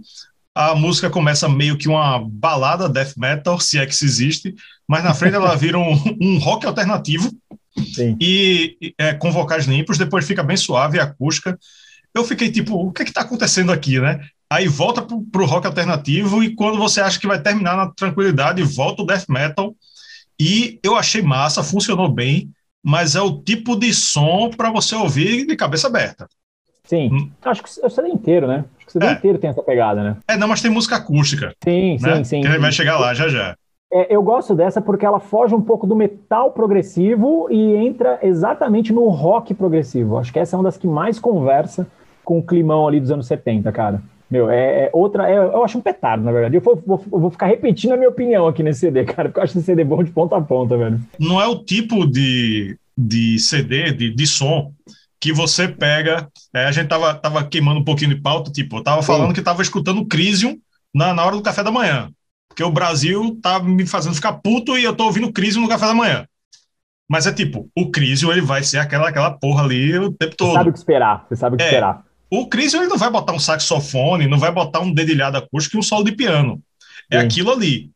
A 0.53 0.73
música 0.73 1.09
começa 1.09 1.49
meio 1.49 1.77
que 1.77 1.87
uma 1.87 2.19
balada 2.19 2.87
death 2.87 3.13
metal, 3.17 3.59
se 3.59 3.77
é 3.77 3.85
que 3.85 3.95
se 3.95 4.05
existe, 4.05 4.55
mas 4.87 5.03
na 5.03 5.13
frente 5.13 5.35
ela 5.35 5.55
vira 5.55 5.77
um, 5.77 5.93
um 6.21 6.37
rock 6.37 6.65
alternativo 6.65 7.29
Sim. 7.93 8.15
e 8.21 8.93
é, 8.97 9.13
com 9.13 9.31
vocais 9.31 9.65
limpos, 9.65 9.97
depois 9.97 10.25
fica 10.25 10.41
bem 10.41 10.55
suave, 10.55 10.99
acústica. 10.99 11.59
Eu 12.13 12.23
fiquei 12.23 12.49
tipo, 12.49 12.73
o 12.75 12.91
que 12.91 13.01
é 13.01 13.05
está 13.05 13.21
acontecendo 13.21 13.71
aqui, 13.71 13.99
né? 13.99 14.21
Aí 14.49 14.67
volta 14.67 15.01
para 15.01 15.41
o 15.41 15.45
rock 15.45 15.67
alternativo 15.67 16.41
e 16.41 16.55
quando 16.55 16.77
você 16.77 17.01
acha 17.01 17.19
que 17.19 17.27
vai 17.27 17.41
terminar 17.41 17.75
na 17.75 17.87
tranquilidade, 17.87 18.63
volta 18.63 19.01
o 19.01 19.05
death 19.05 19.25
metal. 19.27 19.75
E 20.39 20.79
eu 20.83 20.95
achei 20.95 21.21
massa, 21.21 21.63
funcionou 21.63 22.09
bem 22.09 22.49
mas 22.85 23.15
é 23.15 23.21
o 23.21 23.39
tipo 23.39 23.75
de 23.75 23.91
som 23.91 24.51
para 24.55 24.69
você 24.69 24.95
ouvir 24.95 25.47
de 25.47 25.55
cabeça 25.55 25.87
aberta. 25.87 26.27
Sim, 26.83 27.09
hum. 27.11 27.31
acho 27.43 27.63
que 27.63 27.69
o 27.83 27.89
CD 27.89 28.09
inteiro, 28.09 28.45
né? 28.45 28.63
Acho 28.77 28.85
que 28.85 28.89
o 28.89 28.91
CD 28.91 29.07
é. 29.07 29.11
inteiro 29.13 29.39
tem 29.39 29.49
essa 29.49 29.63
pegada, 29.63 30.03
né? 30.03 30.17
É, 30.27 30.37
não, 30.37 30.47
mas 30.47 30.61
tem 30.61 30.69
música 30.69 30.97
acústica. 30.97 31.51
Sim, 31.63 31.97
né? 31.99 32.17
sim, 32.17 32.23
sim. 32.23 32.41
Que 32.41 32.59
vai 32.59 32.71
chegar 32.71 32.99
lá 32.99 33.11
já 33.15 33.27
já. 33.27 33.55
É, 33.91 34.13
eu 34.15 34.21
gosto 34.21 34.53
dessa 34.53 34.79
porque 34.79 35.03
ela 35.03 35.19
foge 35.19 35.55
um 35.55 35.61
pouco 35.61 35.87
do 35.87 35.95
metal 35.95 36.51
progressivo 36.51 37.47
e 37.49 37.75
entra 37.75 38.19
exatamente 38.21 38.93
no 38.93 39.09
rock 39.09 39.55
progressivo. 39.55 40.19
Acho 40.19 40.31
que 40.31 40.37
essa 40.37 40.55
é 40.55 40.57
uma 40.57 40.65
das 40.65 40.77
que 40.77 40.87
mais 40.87 41.17
conversa 41.17 41.87
com 42.23 42.37
o 42.37 42.43
climão 42.43 42.87
ali 42.87 42.99
dos 42.99 43.09
anos 43.09 43.25
70, 43.25 43.71
cara. 43.71 43.99
Meu, 44.29 44.49
é, 44.49 44.85
é 44.85 44.89
outra. 44.91 45.29
É, 45.29 45.37
eu 45.37 45.63
acho 45.63 45.77
um 45.77 45.81
petardo, 45.81 46.23
na 46.23 46.31
verdade. 46.31 46.55
Eu 46.55 46.61
vou, 46.61 46.81
vou, 46.85 46.97
vou, 46.97 47.31
ficar 47.31 47.47
repetindo 47.47 47.93
a 47.93 47.97
minha 47.97 48.09
opinião 48.09 48.47
aqui 48.47 48.63
nesse 48.63 48.81
CD, 48.81 49.03
cara, 49.05 49.29
porque 49.29 49.39
eu 49.39 49.43
acho 49.43 49.57
esse 49.57 49.65
CD 49.65 49.83
bom 49.83 50.03
de 50.03 50.11
ponta 50.11 50.35
a 50.35 50.41
ponta, 50.41 50.77
velho. 50.77 50.99
Não 51.19 51.41
é 51.41 51.47
o 51.47 51.63
tipo 51.63 52.05
de, 52.07 52.77
de 52.97 53.37
CD, 53.39 53.91
de, 53.91 54.09
de 54.13 54.27
som, 54.27 54.71
que 55.19 55.31
você 55.31 55.67
pega. 55.67 56.27
É, 56.53 56.65
a 56.65 56.71
gente 56.71 56.87
tava, 56.87 57.13
tava 57.13 57.43
queimando 57.43 57.79
um 57.79 57.83
pouquinho 57.83 58.15
de 58.15 58.21
pauta, 58.21 58.51
tipo, 58.51 58.77
eu 58.77 58.83
tava 58.83 59.01
falando 59.01 59.29
Sim. 59.29 59.33
que 59.33 59.41
tava 59.41 59.61
escutando 59.61 60.05
Crisium 60.05 60.57
na, 60.93 61.13
na 61.13 61.25
hora 61.25 61.35
do 61.35 61.43
café 61.43 61.63
da 61.63 61.71
manhã. 61.71 62.09
Porque 62.47 62.63
o 62.63 62.71
Brasil 62.71 63.37
tá 63.41 63.59
me 63.59 63.85
fazendo 63.85 64.15
ficar 64.15 64.33
puto 64.33 64.77
e 64.77 64.83
eu 64.83 64.95
tô 64.95 65.05
ouvindo 65.05 65.31
Crisium 65.31 65.63
no 65.63 65.67
café 65.67 65.87
da 65.87 65.93
manhã. 65.93 66.25
Mas 67.07 67.27
é 67.27 67.33
tipo, 67.33 67.69
o 67.75 67.91
Crisium 67.91 68.31
ele 68.31 68.41
vai 68.41 68.63
ser 68.63 68.79
aquela, 68.79 69.09
aquela 69.09 69.31
porra 69.31 69.63
ali 69.63 69.97
o 69.97 70.11
tempo 70.11 70.35
todo. 70.35 70.51
Você 70.51 70.57
sabe 70.57 70.69
o 70.69 70.73
que 70.73 70.79
esperar, 70.79 71.25
você 71.27 71.35
sabe 71.35 71.55
o 71.55 71.57
que 71.57 71.63
é, 71.63 71.67
esperar. 71.67 72.04
O 72.29 72.47
Crisium 72.47 72.81
ele 72.81 72.89
não 72.89 72.97
vai 72.97 73.09
botar 73.09 73.33
um 73.33 73.39
saxofone, 73.39 74.27
não 74.27 74.39
vai 74.39 74.51
botar 74.51 74.79
um 74.79 74.93
dedilhado 74.93 75.37
acústico 75.37 75.77
e 75.77 75.79
um 75.79 75.83
solo 75.83 76.03
de 76.03 76.11
piano. 76.11 76.61
É 77.09 77.19
Sim. 77.19 77.25
aquilo 77.25 77.51
ali. 77.51 77.91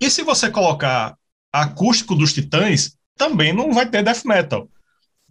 E 0.00 0.08
se 0.08 0.22
você 0.22 0.50
colocar 0.50 1.14
acústico 1.52 2.14
dos 2.14 2.32
Titãs, 2.32 2.96
também 3.16 3.52
não 3.52 3.72
vai 3.72 3.86
ter 3.86 4.02
death 4.02 4.24
metal. 4.24 4.68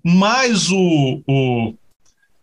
Mas 0.03 0.69
o, 0.69 1.23
o 1.27 1.73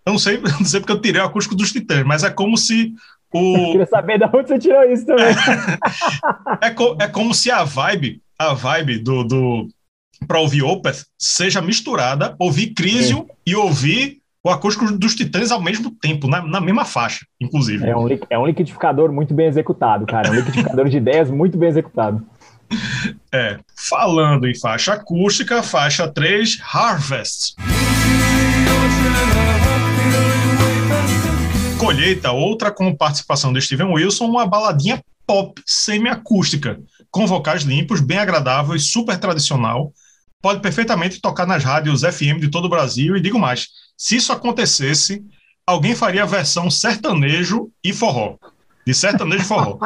eu 0.05 0.13
não 0.13 0.19
sei, 0.19 0.39
não 0.41 0.65
sei 0.65 0.81
porque 0.81 0.93
eu 0.93 1.01
tirei 1.01 1.21
o 1.21 1.25
acústico 1.25 1.55
dos 1.55 1.73
Titãs, 1.73 2.05
mas 2.05 2.23
é 2.23 2.31
como 2.31 2.57
se 2.57 2.93
o... 3.33 3.57
Eu 3.59 3.73
queria 3.73 3.87
saber 3.87 4.19
de 4.19 4.25
onde 4.25 4.49
você 4.49 4.59
tirou 4.59 4.83
isso 4.85 5.05
também. 5.05 5.27
é, 6.63 6.71
co, 6.71 6.97
é 7.01 7.09
como 7.09 7.35
se 7.35 7.51
a 7.51 7.65
vibe, 7.65 8.23
a 8.39 8.55
vibe 8.55 8.99
do, 8.99 9.25
do 9.25 9.69
para 10.27 10.41
ouvir 10.41 10.63
Opeth 10.63 11.05
seja 11.19 11.61
misturada, 11.61 12.35
ouvir 12.39 12.73
Crisium 12.73 13.27
e 13.45 13.55
ouvir 13.55 14.23
o 14.47 14.51
acústico 14.51 14.93
dos 14.93 15.17
Titãs 15.17 15.51
ao 15.51 15.61
mesmo 15.61 15.91
tempo, 15.91 16.29
na, 16.29 16.41
na 16.41 16.61
mesma 16.61 16.85
faixa, 16.85 17.27
inclusive. 17.41 17.85
É 17.85 17.97
um, 17.97 18.07
é 18.31 18.39
um 18.39 18.47
liquidificador 18.47 19.11
muito 19.11 19.35
bem 19.35 19.49
executado, 19.49 20.07
cara. 20.07 20.29
É 20.29 20.31
um 20.31 20.35
liquidificador 20.35 20.89
de 20.89 20.97
ideias 20.97 21.29
muito 21.29 21.59
bem 21.59 21.69
executado. 21.69 22.25
É. 23.33 23.59
Falando 23.77 24.47
em 24.47 24.57
faixa 24.57 24.93
acústica, 24.93 25.65
faixa 25.65 26.07
3, 26.07 26.61
Harvest. 26.73 27.57
Colheita, 31.77 32.31
outra 32.31 32.71
com 32.71 32.95
participação 32.95 33.53
de 33.53 33.61
Steven 33.61 33.89
Wilson, 33.89 34.27
uma 34.27 34.47
baladinha 34.47 35.03
pop 35.27 35.61
semi-acústica, 35.67 36.79
com 37.11 37.27
vocais 37.27 37.63
limpos, 37.63 38.01
bem 38.01 38.19
agradável 38.19 38.77
e 38.77 38.81
super 38.81 39.19
tradicional. 39.19 39.93
Pode 40.43 40.61
perfeitamente 40.61 41.21
tocar 41.21 41.47
nas 41.47 41.65
rádios 41.65 42.03
FM 42.03 42.41
de 42.41 42.49
todo 42.49 42.67
o 42.67 42.71
Brasil 42.71 43.17
e 43.17 43.21
digo 43.21 43.39
mais, 43.39 43.69
se 43.97 44.17
isso 44.17 44.33
acontecesse, 44.33 45.25
alguém 45.67 45.95
faria 45.95 46.23
a 46.23 46.27
versão 46.27 46.71
sertanejo 46.71 47.71
e 47.83 47.93
forró. 47.93 48.37
De 48.87 48.95
sertanejo 48.95 49.43
e 49.43 49.47
forró. 49.47 49.79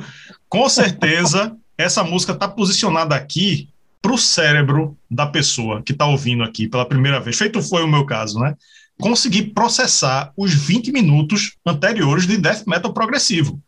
Com 0.48 0.68
certeza, 0.68 1.56
essa 1.76 2.02
música 2.02 2.32
está 2.32 2.48
posicionada 2.48 3.14
aqui 3.14 3.68
para 4.00 4.12
o 4.12 4.18
cérebro 4.18 4.96
da 5.10 5.26
pessoa 5.26 5.82
que 5.82 5.92
está 5.92 6.06
ouvindo 6.06 6.44
aqui 6.44 6.68
pela 6.68 6.86
primeira 6.86 7.20
vez. 7.20 7.36
Feito 7.36 7.60
foi 7.60 7.82
o 7.82 7.88
meu 7.88 8.06
caso, 8.06 8.38
né? 8.38 8.54
Conseguir 8.98 9.52
processar 9.52 10.32
os 10.36 10.54
20 10.54 10.92
minutos 10.92 11.56
anteriores 11.66 12.26
de 12.26 12.38
death 12.38 12.64
metal 12.66 12.94
progressivo 12.94 13.60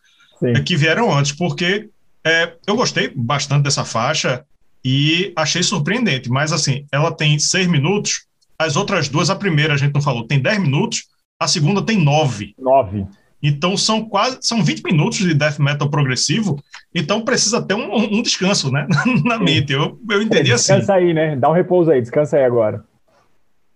é, 0.43 0.61
que 0.61 0.77
vieram 0.77 1.13
antes, 1.13 1.33
porque 1.33 1.91
é, 2.25 2.55
eu 2.67 2.77
gostei 2.77 3.13
bastante 3.15 3.65
dessa 3.65 3.85
faixa 3.85 4.45
e 4.91 5.33
achei 5.37 5.63
surpreendente, 5.63 6.31
mas 6.31 6.53
assim, 6.53 6.87
ela 6.91 7.13
tem 7.13 7.39
seis 7.39 7.67
minutos 7.67 8.29
as 8.59 8.75
outras 8.75 9.09
duas, 9.09 9.31
a 9.31 9.37
primeira 9.37 9.75
a 9.75 9.77
gente 9.77 9.95
não 9.95 10.03
falou, 10.03 10.27
tem 10.27 10.41
10 10.41 10.59
minutos, 10.59 11.05
a 11.39 11.47
segunda 11.47 11.81
tem 11.81 12.03
9. 12.03 12.55
9. 12.59 13.07
Então 13.41 13.77
são 13.77 14.05
quase 14.05 14.39
são 14.41 14.65
20 14.65 14.83
minutos 14.83 15.19
de 15.19 15.33
death 15.33 15.61
metal 15.61 15.89
progressivo, 15.89 16.59
então 16.93 17.21
precisa 17.21 17.63
ter 17.63 17.75
um, 17.75 17.95
um 17.95 18.21
descanso, 18.21 18.73
né? 18.73 18.89
Na 19.25 19.39
mente. 19.39 19.73
Eu, 19.73 19.97
eu 20.11 20.21
entendi 20.21 20.51
é, 20.51 20.55
assim. 20.55 20.73
Descansa 20.73 20.95
aí, 20.95 21.15
né? 21.15 21.37
Dá 21.37 21.49
um 21.49 21.53
repouso 21.53 21.93
aí, 21.93 22.01
descansa 22.01 22.37
aí 22.37 22.45
agora. 22.45 22.83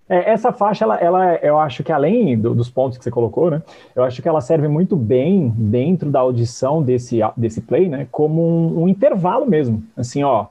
É, 0.09 0.33
essa 0.33 0.53
faixa, 0.53 0.85
ela, 0.85 0.97
ela, 0.97 1.35
eu 1.37 1.61
acho 1.61 1.85
que 1.85 1.93
além 1.93 2.37
do, 2.37 2.53
dos 2.53 2.69
pontos 2.69 2.99
que 2.99 3.05
você 3.05 3.11
colocou, 3.11 3.53
né? 3.53 3.63
Eu 3.95 4.03
acho 4.03 4.21
que 4.21 4.29
ela 4.29 4.41
serve 4.41 4.67
muito 4.67 4.97
bem 4.97 5.55
dentro 5.57 6.11
da 6.11 6.19
audição 6.19 6.83
desse, 6.83 7.21
desse 7.37 7.61
play, 7.61 7.89
né? 7.89 8.09
Como 8.11 8.43
um, 8.43 8.83
um 8.83 8.89
intervalo 8.89 9.47
mesmo. 9.47 9.81
Assim, 9.97 10.25
ó, 10.25 10.47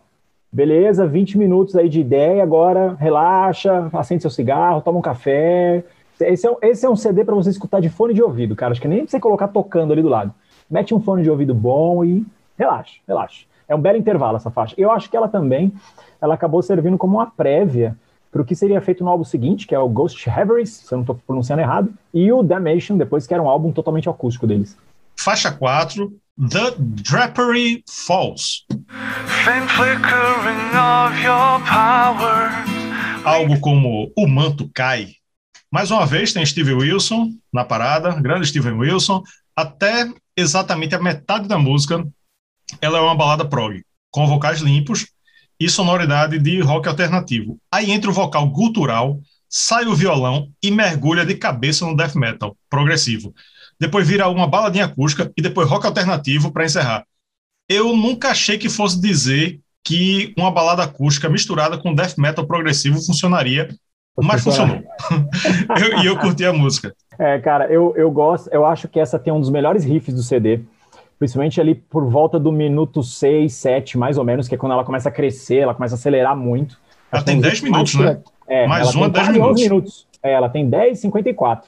Beleza, 0.53 1.07
20 1.07 1.37
minutos 1.37 1.77
aí 1.77 1.87
de 1.87 2.01
ideia, 2.01 2.43
agora 2.43 2.95
relaxa, 2.99 3.89
acende 3.93 4.21
seu 4.21 4.29
cigarro, 4.29 4.81
toma 4.81 4.99
um 4.99 5.01
café. 5.01 5.83
Esse 6.19 6.45
é, 6.45 6.55
esse 6.63 6.85
é 6.85 6.89
um 6.89 6.95
CD 6.95 7.23
para 7.23 7.33
você 7.33 7.49
escutar 7.49 7.79
de 7.79 7.89
fone 7.89 8.13
de 8.13 8.21
ouvido, 8.21 8.55
cara. 8.55 8.73
Acho 8.73 8.81
que 8.81 8.87
nem 8.87 9.07
você 9.07 9.19
colocar 9.19 9.47
tocando 9.47 9.93
ali 9.93 10.01
do 10.01 10.09
lado. 10.09 10.33
Mete 10.69 10.93
um 10.93 10.99
fone 10.99 11.23
de 11.23 11.29
ouvido 11.29 11.53
bom 11.55 12.03
e 12.03 12.25
relaxa, 12.57 12.99
relaxa. 13.07 13.45
É 13.65 13.73
um 13.73 13.79
belo 13.79 13.97
intervalo 13.97 14.35
essa 14.35 14.51
faixa. 14.51 14.75
Eu 14.77 14.91
acho 14.91 15.09
que 15.09 15.15
ela 15.15 15.29
também, 15.29 15.71
ela 16.21 16.33
acabou 16.33 16.61
servindo 16.61 16.97
como 16.97 17.17
uma 17.17 17.27
prévia 17.27 17.95
para 18.29 18.41
o 18.41 18.45
que 18.45 18.53
seria 18.53 18.81
feito 18.81 19.03
no 19.05 19.09
álbum 19.09 19.23
seguinte, 19.23 19.65
que 19.65 19.73
é 19.73 19.79
o 19.79 19.87
Ghost 19.87 20.29
Reveries, 20.29 20.69
se 20.69 20.93
eu 20.93 20.97
não 20.97 21.03
estou 21.03 21.19
pronunciando 21.25 21.61
errado, 21.61 21.93
e 22.13 22.31
o 22.31 22.43
Damnation, 22.43 22.97
depois 22.97 23.25
que 23.25 23.33
era 23.33 23.41
um 23.41 23.49
álbum 23.49 23.71
totalmente 23.71 24.09
acústico 24.09 24.45
deles. 24.45 24.77
Faixa 25.17 25.51
4, 25.51 26.11
The 26.49 26.73
Drapery 26.79 27.83
Falls. 27.87 28.65
Algo 33.23 33.59
como 33.59 34.11
O 34.17 34.27
Manto 34.27 34.67
Cai. 34.73 35.09
Mais 35.71 35.91
uma 35.91 36.03
vez 36.03 36.33
tem 36.33 36.43
Steve 36.43 36.73
Wilson 36.73 37.29
na 37.53 37.63
parada, 37.63 38.19
grande 38.19 38.47
Steven 38.47 38.73
Wilson. 38.73 39.21
Até 39.55 40.11
exatamente 40.35 40.95
a 40.95 40.99
metade 40.99 41.47
da 41.47 41.59
música, 41.59 42.03
ela 42.81 42.97
é 42.97 43.01
uma 43.01 43.13
balada 43.13 43.47
prog, 43.47 43.79
com 44.09 44.25
vocais 44.25 44.61
limpos 44.61 45.05
e 45.59 45.69
sonoridade 45.69 46.39
de 46.39 46.59
rock 46.59 46.89
alternativo. 46.89 47.59
Aí 47.71 47.91
entra 47.91 48.09
o 48.09 48.13
vocal 48.13 48.49
gutural, 48.49 49.21
sai 49.47 49.85
o 49.85 49.93
violão 49.93 50.49
e 50.63 50.71
mergulha 50.71 51.23
de 51.23 51.35
cabeça 51.35 51.85
no 51.85 51.95
death 51.95 52.15
metal 52.15 52.57
progressivo 52.67 53.31
depois 53.81 54.07
vira 54.07 54.29
uma 54.29 54.45
baladinha 54.45 54.85
acústica 54.85 55.31
e 55.35 55.41
depois 55.41 55.67
rock 55.67 55.87
alternativo 55.87 56.51
para 56.51 56.65
encerrar. 56.65 57.03
Eu 57.67 57.97
nunca 57.97 58.29
achei 58.29 58.55
que 58.55 58.69
fosse 58.69 59.01
dizer 59.01 59.59
que 59.83 60.35
uma 60.37 60.51
balada 60.51 60.83
acústica 60.83 61.27
misturada 61.27 61.79
com 61.79 61.95
death 61.95 62.15
metal 62.15 62.45
progressivo 62.45 63.03
funcionaria, 63.03 63.69
mas 64.15 64.43
funcionou. 64.43 64.83
E 65.79 66.05
eu, 66.05 66.13
eu 66.13 66.19
curti 66.19 66.45
a 66.45 66.53
música. 66.53 66.93
É, 67.17 67.39
cara, 67.39 67.73
eu, 67.73 67.91
eu 67.97 68.11
gosto, 68.11 68.53
eu 68.53 68.63
acho 68.67 68.87
que 68.87 68.99
essa 68.99 69.17
tem 69.17 69.33
um 69.33 69.39
dos 69.39 69.49
melhores 69.49 69.83
riffs 69.83 70.13
do 70.13 70.21
CD, 70.21 70.59
principalmente 71.17 71.59
ali 71.59 71.73
por 71.73 72.05
volta 72.05 72.39
do 72.39 72.51
minuto 72.51 73.01
6, 73.01 73.51
7, 73.51 73.97
mais 73.97 74.15
ou 74.15 74.23
menos, 74.23 74.47
que 74.47 74.53
é 74.53 74.57
quando 74.59 74.73
ela 74.73 74.83
começa 74.83 75.09
a 75.09 75.11
crescer, 75.11 75.57
ela 75.57 75.73
começa 75.73 75.95
a 75.95 75.97
acelerar 75.97 76.37
muito. 76.37 76.77
Ela 77.11 77.23
tem 77.23 77.41
10 77.41 77.61
minutos, 77.61 77.95
né? 77.95 78.21
É, 78.47 78.67
mais 78.67 78.93
uma, 78.93 79.09
10 79.09 79.29
minutos. 79.29 79.61
minutos. 79.63 80.07
É, 80.21 80.33
ela 80.33 80.49
tem 80.49 80.69
10, 80.69 80.99
54. 80.99 81.67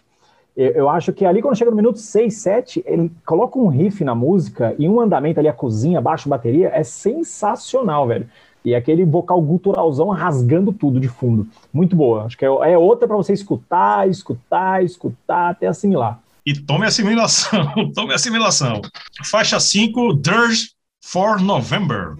Eu, 0.56 0.72
eu 0.72 0.90
acho 0.90 1.12
que 1.12 1.26
ali, 1.26 1.42
quando 1.42 1.58
chega 1.58 1.72
no 1.72 1.78
minuto 1.78 2.00
6, 2.00 2.34
7, 2.34 2.84
ele 2.86 3.12
coloca 3.26 3.58
um 3.58 3.68
riff 3.68 4.04
na 4.04 4.14
música 4.14 4.76
e 4.78 4.88
um 4.88 5.00
andamento 5.00 5.40
ali, 5.40 5.50
a 5.50 5.54
cozinha, 5.54 6.00
baixo, 6.00 6.30
bateria, 6.30 6.70
é 6.74 6.84
sensacional, 6.84 8.08
velho. 8.08 8.30
E 8.64 8.74
aquele 8.74 9.04
vocal 9.04 9.42
guturalzão 9.42 10.10
rasgando 10.10 10.72
tudo 10.72 11.00
de 11.00 11.10
fundo. 11.10 11.48
Muito 11.74 11.96
boa. 11.96 12.24
Acho 12.24 12.38
que 12.38 12.46
é, 12.46 12.48
é 12.48 12.78
outra 12.78 13.08
para 13.08 13.18
você 13.18 13.34
escutar, 13.34 14.08
escutar, 14.08 14.84
escutar, 14.84 15.50
até 15.50 15.68
assimilar. 15.68 16.20
E 16.46 16.54
tome 16.54 16.86
assimilação, 16.86 17.92
tome 17.94 18.14
assimilação. 18.14 18.82
Faixa 19.24 19.60
5, 19.60 20.14
Dirge 20.14 20.70
for 21.04 21.42
November. 21.42 22.16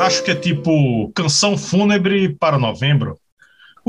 Acho 0.00 0.22
que 0.22 0.30
é 0.30 0.34
tipo 0.36 1.10
canção 1.14 1.56
fúnebre 1.56 2.36
para 2.36 2.58
novembro. 2.58 3.16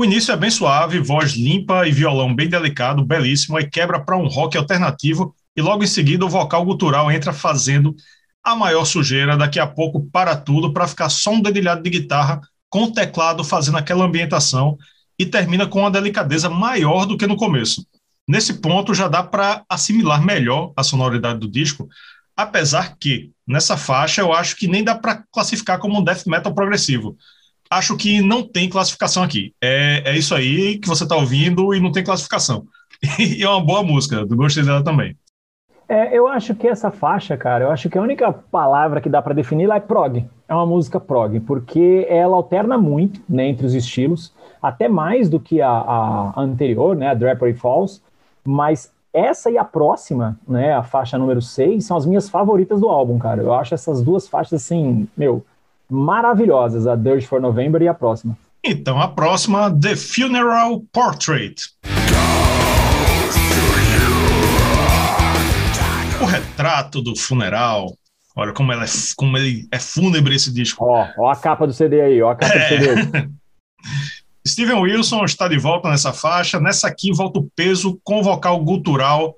O 0.00 0.04
início 0.04 0.30
é 0.30 0.36
bem 0.36 0.48
suave, 0.48 1.00
voz 1.00 1.32
limpa 1.32 1.84
e 1.84 1.90
violão 1.90 2.32
bem 2.32 2.48
delicado, 2.48 3.04
belíssimo, 3.04 3.56
aí 3.56 3.68
quebra 3.68 3.98
para 3.98 4.16
um 4.16 4.28
rock 4.28 4.56
alternativo 4.56 5.34
e 5.56 5.60
logo 5.60 5.82
em 5.82 5.88
seguida 5.88 6.24
o 6.24 6.28
vocal 6.28 6.64
gutural 6.64 7.10
entra 7.10 7.32
fazendo 7.32 7.96
a 8.44 8.54
maior 8.54 8.84
sujeira, 8.84 9.36
daqui 9.36 9.58
a 9.58 9.66
pouco 9.66 10.08
para 10.12 10.36
tudo 10.36 10.72
para 10.72 10.86
ficar 10.86 11.08
só 11.08 11.32
um 11.32 11.42
dedilhado 11.42 11.82
de 11.82 11.90
guitarra 11.90 12.40
com 12.70 12.84
o 12.84 12.92
teclado 12.92 13.42
fazendo 13.42 13.76
aquela 13.76 14.04
ambientação 14.04 14.78
e 15.18 15.26
termina 15.26 15.66
com 15.66 15.80
uma 15.80 15.90
delicadeza 15.90 16.48
maior 16.48 17.04
do 17.04 17.16
que 17.16 17.26
no 17.26 17.36
começo. 17.36 17.84
Nesse 18.28 18.60
ponto 18.60 18.94
já 18.94 19.08
dá 19.08 19.24
para 19.24 19.64
assimilar 19.68 20.24
melhor 20.24 20.72
a 20.76 20.84
sonoridade 20.84 21.40
do 21.40 21.50
disco, 21.50 21.88
apesar 22.36 22.96
que 23.00 23.32
nessa 23.44 23.76
faixa 23.76 24.20
eu 24.20 24.32
acho 24.32 24.54
que 24.54 24.68
nem 24.68 24.84
dá 24.84 24.94
para 24.94 25.24
classificar 25.32 25.80
como 25.80 25.98
um 25.98 26.04
death 26.04 26.24
metal 26.24 26.54
progressivo 26.54 27.16
acho 27.70 27.96
que 27.96 28.20
não 28.20 28.42
tem 28.42 28.68
classificação 28.68 29.22
aqui. 29.22 29.54
É, 29.62 30.02
é 30.04 30.16
isso 30.16 30.34
aí 30.34 30.78
que 30.78 30.88
você 30.88 31.04
está 31.04 31.16
ouvindo 31.16 31.74
e 31.74 31.80
não 31.80 31.92
tem 31.92 32.04
classificação. 32.04 32.66
E 33.18 33.44
é 33.44 33.48
uma 33.48 33.64
boa 33.64 33.82
música, 33.84 34.24
gostei 34.24 34.64
dela 34.64 34.82
também. 34.82 35.16
É, 35.88 36.16
eu 36.16 36.28
acho 36.28 36.54
que 36.54 36.68
essa 36.68 36.90
faixa, 36.90 37.36
cara, 37.36 37.64
eu 37.64 37.70
acho 37.70 37.88
que 37.88 37.96
a 37.96 38.02
única 38.02 38.30
palavra 38.30 39.00
que 39.00 39.08
dá 39.08 39.22
para 39.22 39.34
definir 39.34 39.66
lá 39.66 39.76
é 39.76 39.80
prog. 39.80 40.28
É 40.46 40.54
uma 40.54 40.66
música 40.66 41.00
prog, 41.00 41.40
porque 41.40 42.06
ela 42.10 42.36
alterna 42.36 42.76
muito 42.76 43.22
né, 43.28 43.48
entre 43.48 43.64
os 43.64 43.72
estilos, 43.72 44.34
até 44.60 44.86
mais 44.86 45.30
do 45.30 45.40
que 45.40 45.62
a, 45.62 45.70
a 45.70 46.40
anterior, 46.40 46.94
né, 46.94 47.08
a 47.08 47.14
Drapery 47.14 47.54
Falls, 47.54 48.02
mas 48.44 48.92
essa 49.14 49.50
e 49.50 49.56
a 49.56 49.64
próxima, 49.64 50.38
né, 50.46 50.74
a 50.74 50.82
faixa 50.82 51.16
número 51.16 51.40
6, 51.40 51.82
são 51.84 51.96
as 51.96 52.04
minhas 52.04 52.28
favoritas 52.28 52.80
do 52.80 52.88
álbum, 52.88 53.18
cara. 53.18 53.42
Eu 53.42 53.54
acho 53.54 53.72
essas 53.72 54.02
duas 54.02 54.28
faixas, 54.28 54.62
assim, 54.62 55.08
meu, 55.16 55.44
maravilhosas, 55.90 56.86
a 56.86 56.94
Dirge 56.94 57.26
for 57.26 57.40
November 57.40 57.80
e 57.82 57.88
a 57.88 57.94
próxima. 57.94 58.36
Então, 58.62 59.00
a 59.00 59.08
próxima, 59.08 59.70
The 59.70 59.96
Funeral 59.96 60.82
Portrait. 60.92 61.54
O 66.20 66.24
retrato 66.24 67.00
do 67.00 67.16
funeral. 67.16 67.94
Olha 68.36 68.52
como, 68.52 68.72
ela 68.72 68.84
é, 68.84 68.88
como 69.16 69.36
ele 69.36 69.66
é 69.70 69.78
fúnebre 69.78 70.34
esse 70.34 70.52
disco. 70.52 70.84
Ó, 70.84 71.06
ó 71.18 71.30
a 71.30 71.36
capa 71.36 71.66
do 71.66 71.72
CD 71.72 72.00
aí, 72.00 72.22
ó 72.22 72.30
a 72.30 72.36
capa 72.36 72.54
é. 72.54 72.58
do 72.58 72.68
CD 72.68 72.90
aí. 72.90 73.28
Steven 74.46 74.80
Wilson 74.80 75.24
está 75.24 75.46
de 75.46 75.58
volta 75.58 75.90
nessa 75.90 76.12
faixa. 76.12 76.58
Nessa 76.58 76.88
aqui 76.88 77.12
volta 77.12 77.38
o 77.38 77.48
peso 77.54 78.00
com 78.02 78.22
vocal 78.22 78.58
gutural, 78.64 79.36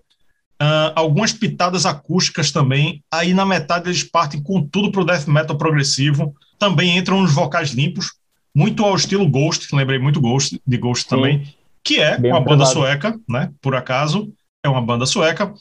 uh, 0.60 0.92
algumas 0.94 1.32
pitadas 1.32 1.86
acústicas 1.86 2.50
também. 2.52 3.02
Aí 3.10 3.32
na 3.32 3.46
metade 3.46 3.88
eles 3.88 4.04
partem 4.04 4.42
com 4.42 4.62
tudo 4.62 4.92
para 4.92 5.00
o 5.00 5.04
death 5.04 5.26
metal 5.26 5.56
progressivo. 5.56 6.34
Também 6.58 6.96
entram 6.96 7.18
uns 7.18 7.32
vocais 7.32 7.70
limpos, 7.70 8.12
muito 8.54 8.84
ao 8.84 8.94
estilo 8.94 9.28
Ghost, 9.28 9.74
lembrei 9.74 9.98
muito 9.98 10.20
Ghost, 10.20 10.60
de 10.66 10.76
Ghost 10.76 11.04
Sim. 11.04 11.16
também, 11.16 11.54
que 11.82 11.98
é 11.98 12.18
Bem 12.18 12.30
uma 12.30 12.40
banda 12.40 12.66
sueca, 12.66 13.18
né? 13.28 13.50
Por 13.62 13.74
acaso, 13.74 14.32
é 14.62 14.68
uma 14.68 14.82
banda 14.82 15.06
sueca. 15.06 15.52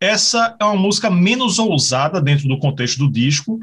Essa 0.00 0.56
é 0.60 0.64
uma 0.64 0.76
música 0.76 1.10
menos 1.10 1.58
ousada 1.58 2.20
dentro 2.20 2.48
do 2.48 2.58
contexto 2.58 2.98
do 2.98 3.10
disco, 3.10 3.60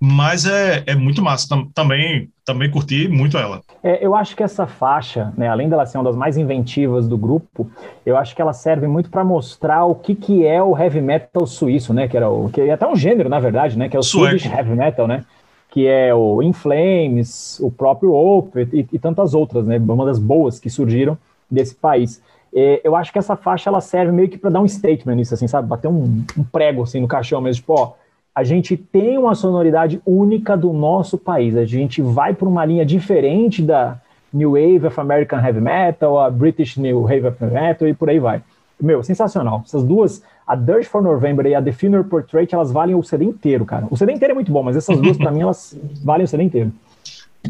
mas 0.00 0.46
é, 0.46 0.84
é 0.86 0.94
muito 0.94 1.20
massa. 1.20 1.48
Também, 1.74 2.28
também 2.44 2.70
curti 2.70 3.08
muito 3.08 3.36
ela. 3.36 3.60
É, 3.82 4.04
eu 4.04 4.14
acho 4.14 4.36
que 4.36 4.42
essa 4.42 4.66
faixa, 4.66 5.32
né, 5.36 5.48
além 5.48 5.68
dela 5.68 5.86
ser 5.86 5.98
uma 5.98 6.04
das 6.04 6.16
mais 6.16 6.36
inventivas 6.36 7.08
do 7.08 7.16
grupo, 7.16 7.68
eu 8.06 8.16
acho 8.16 8.34
que 8.34 8.40
ela 8.40 8.52
serve 8.52 8.86
muito 8.86 9.10
para 9.10 9.24
mostrar 9.24 9.84
o 9.84 9.94
que, 9.94 10.14
que 10.14 10.46
é 10.46 10.62
o 10.62 10.76
heavy 10.76 11.00
metal 11.00 11.46
suíço, 11.46 11.92
né? 11.92 12.06
Que 12.06 12.16
era 12.16 12.30
o 12.30 12.48
que 12.48 12.60
é 12.60 12.72
até 12.72 12.86
um 12.86 12.94
gênero, 12.94 13.28
na 13.28 13.40
verdade, 13.40 13.76
né? 13.76 13.88
Que 13.88 13.96
é 13.96 13.98
o 13.98 14.02
Swedish 14.02 14.46
heavy 14.46 14.74
metal, 14.74 15.08
né? 15.08 15.24
Que 15.70 15.86
é 15.86 16.14
o 16.14 16.42
In 16.42 16.52
Flames, 16.52 17.58
o 17.60 17.70
próprio 17.70 18.14
Opeth 18.14 18.68
e, 18.72 18.86
e 18.92 18.98
tantas 18.98 19.34
outras, 19.34 19.66
né? 19.66 19.78
Uma 19.78 20.06
das 20.06 20.18
boas 20.18 20.60
que 20.60 20.70
surgiram 20.70 21.18
desse 21.50 21.74
país. 21.74 22.22
É, 22.54 22.80
eu 22.82 22.96
acho 22.96 23.12
que 23.12 23.18
essa 23.18 23.36
faixa 23.36 23.68
ela 23.68 23.80
serve 23.80 24.10
meio 24.12 24.28
que 24.28 24.38
para 24.38 24.48
dar 24.48 24.60
um 24.60 24.68
statement 24.68 25.16
nisso, 25.16 25.34
assim, 25.34 25.46
sabe? 25.48 25.68
Bater 25.68 25.88
um, 25.88 26.24
um 26.36 26.44
prego 26.44 26.84
assim 26.84 27.00
no 27.00 27.08
caixão 27.08 27.40
mesmo, 27.40 27.60
tipo, 27.60 27.74
ó 27.74 27.92
a 28.38 28.44
gente 28.44 28.76
tem 28.76 29.18
uma 29.18 29.34
sonoridade 29.34 30.00
única 30.06 30.56
do 30.56 30.72
nosso 30.72 31.18
país. 31.18 31.56
A 31.56 31.64
gente 31.64 32.00
vai 32.00 32.32
para 32.32 32.48
uma 32.48 32.64
linha 32.64 32.86
diferente 32.86 33.60
da 33.60 34.00
New 34.32 34.52
Wave 34.52 34.86
of 34.86 35.00
American 35.00 35.44
Heavy 35.44 35.60
Metal, 35.60 36.16
a 36.20 36.30
British 36.30 36.76
New 36.76 37.02
Wave 37.02 37.26
of 37.26 37.44
Metal 37.44 37.88
e 37.88 37.94
por 37.94 38.08
aí 38.08 38.20
vai. 38.20 38.40
Meu, 38.80 39.02
sensacional. 39.02 39.64
Essas 39.66 39.82
duas, 39.82 40.22
a 40.46 40.54
Dirt 40.54 40.84
for 40.84 41.02
November 41.02 41.46
e 41.46 41.54
a 41.56 41.60
The 41.60 41.72
Funeral 41.72 42.04
Portrait, 42.04 42.54
elas 42.54 42.70
valem 42.70 42.94
o 42.94 43.02
CD 43.02 43.24
inteiro, 43.24 43.64
cara. 43.64 43.88
O 43.90 43.96
CD 43.96 44.12
inteiro 44.12 44.30
é 44.30 44.34
muito 44.36 44.52
bom, 44.52 44.62
mas 44.62 44.76
essas 44.76 45.00
duas, 45.00 45.16
para 45.16 45.32
mim, 45.32 45.40
elas 45.40 45.76
valem 46.04 46.24
o 46.24 46.28
CD 46.28 46.44
inteiro. 46.44 46.72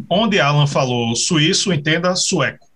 Onde 0.09 0.41
Alan 0.41 0.67
falou 0.67 1.15
suíço, 1.15 1.71
entenda 1.71 2.17
sueco. 2.17 2.67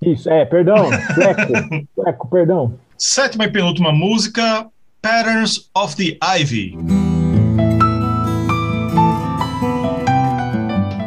Isso, 0.00 0.30
é, 0.30 0.46
perdão, 0.46 0.88
sueco, 1.14 1.86
sueco, 1.94 2.28
perdão. 2.28 2.74
Sétima 2.96 3.44
e 3.44 3.50
penúltima 3.50 3.92
música, 3.92 4.66
Patterns 5.02 5.68
of 5.74 5.96
the 5.96 6.16
Ivy. 6.22 7.01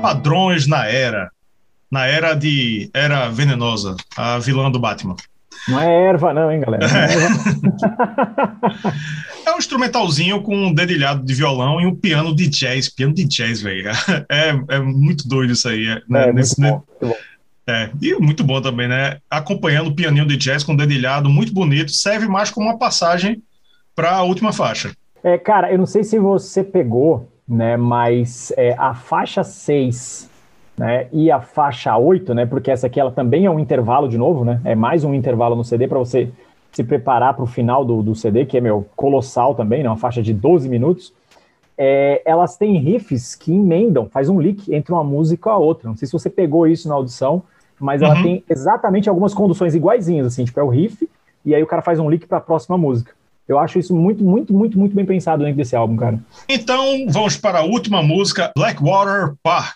Padrões 0.06 0.68
na 0.68 0.86
era. 0.86 1.32
Na 1.90 2.06
era 2.06 2.36
de 2.36 2.92
Era 2.94 3.28
Venenosa, 3.30 3.96
a 4.16 4.38
vilã 4.38 4.70
do 4.70 4.80
Batman. 4.80 5.16
Não 5.68 5.80
é 5.80 6.10
erva, 6.10 6.32
não, 6.32 6.52
hein, 6.52 6.60
galera? 6.60 6.86
É, 6.86 7.08
é 9.50 9.54
um 9.54 9.58
instrumentalzinho 9.58 10.44
com 10.44 10.56
um 10.56 10.72
dedilhado 10.72 11.26
de 11.26 11.34
violão 11.34 11.82
e 11.82 11.88
um 11.88 11.96
piano 11.96 12.36
de 12.36 12.48
jazz. 12.48 12.88
Piano 12.88 13.16
de 13.16 13.26
jazz, 13.26 13.62
velho. 13.62 13.90
É, 14.30 14.50
é 14.76 14.80
muito 14.80 15.28
doido 15.28 15.54
isso 15.54 15.68
aí. 15.68 15.88
Né? 16.08 16.30
é 16.30 16.34
Nesse, 16.34 16.60
muito, 16.60 16.72
bom, 16.72 16.84
muito 17.02 17.16
bom. 17.16 17.22
É, 17.68 17.90
e 18.00 18.14
muito 18.16 18.44
bom 18.44 18.62
também, 18.62 18.88
né? 18.88 19.18
Acompanhando 19.28 19.88
o 19.88 19.96
pianinho 19.96 20.28
de 20.28 20.38
jazz 20.38 20.64
com 20.64 20.76
dedilhado, 20.76 21.28
muito 21.30 21.52
bonito, 21.52 21.92
serve 21.92 22.28
mais 22.28 22.52
como 22.52 22.68
uma 22.68 22.78
passagem 22.78 23.42
para 23.96 24.12
a 24.12 24.22
última 24.22 24.54
faixa. 24.54 24.92
É, 25.24 25.36
cara, 25.40 25.72
eu 25.72 25.80
não 25.80 25.88
sei 25.88 26.04
se 26.04 26.20
você 26.20 26.64
pegou 26.64 27.28
né? 27.48 27.78
Mas 27.78 28.54
é, 28.58 28.76
a 28.78 28.94
faixa 28.94 29.44
6 29.44 30.30
né, 30.78 31.08
e 31.12 31.32
a 31.32 31.40
faixa 31.40 31.96
8, 31.98 32.34
né? 32.34 32.46
Porque 32.46 32.72
essa 32.72 32.88
aqui 32.88 33.00
ela 33.00 33.12
também 33.12 33.46
é 33.46 33.52
um 33.52 33.60
intervalo 33.60 34.08
de 34.08 34.18
novo, 34.18 34.44
né? 34.44 34.60
É 34.64 34.76
mais 34.76 35.04
um 35.04 35.14
intervalo 35.14 35.56
no 35.56 35.64
CD 35.64 35.88
para 35.88 36.00
você 36.00 36.30
se 36.72 36.84
preparar 36.84 37.34
para 37.34 37.44
o 37.44 37.48
final 37.48 37.86
do, 37.86 38.04
do 38.04 38.14
CD, 38.14 38.46
que 38.46 38.58
é 38.58 38.62
meu 38.62 38.86
colossal 38.96 39.56
também, 39.56 39.82
né? 39.82 39.90
Uma 39.90 39.98
faixa 39.98 40.22
de 40.22 40.34
12 40.34 40.68
minutos. 40.68 41.14
É, 41.78 42.22
elas 42.26 42.58
têm 42.58 42.78
riffs 42.78 43.36
que 43.36 43.54
emendam, 43.54 44.08
faz 44.10 44.28
um 44.28 44.40
link 44.40 44.74
entre 44.74 44.92
uma 44.92 45.04
música 45.04 45.50
e 45.50 45.54
a 45.54 45.58
outra. 45.58 45.88
Não 45.88 45.96
sei 45.96 46.06
se 46.06 46.12
você 46.12 46.30
pegou 46.30 46.68
isso 46.68 46.90
na 46.90 46.96
audição, 46.96 47.44
mas 47.80 48.02
ela 48.02 48.16
uhum. 48.16 48.24
tem 48.24 48.44
exatamente 48.50 49.08
algumas 49.08 49.34
conduções 49.34 49.74
iguaizinhas, 49.74 50.28
assim, 50.28 50.44
tipo, 50.44 50.60
é 50.60 50.64
o 50.64 50.70
riff, 50.70 51.10
e 51.46 51.54
aí 51.54 51.62
o 51.62 51.68
cara 51.68 51.82
faz 51.82 52.00
um 52.00 52.10
link 52.10 52.26
para 52.26 52.40
a 52.40 52.42
próxima 52.42 52.78
música. 52.78 53.14
Eu 53.48 53.60
acho 53.60 53.78
isso 53.78 53.96
muito, 53.96 54.24
muito, 54.24 54.52
muito, 54.52 54.78
muito 54.78 54.96
bem 54.96 55.06
pensado 55.06 55.44
dentro 55.44 55.58
desse 55.58 55.76
álbum, 55.76 55.96
cara. 55.96 56.20
Então, 56.50 57.06
vamos 57.10 57.38
para 57.38 57.60
a 57.60 57.64
última 57.64 58.02
música, 58.02 58.52
Blackwater 58.58 59.36
Park. 59.44 59.76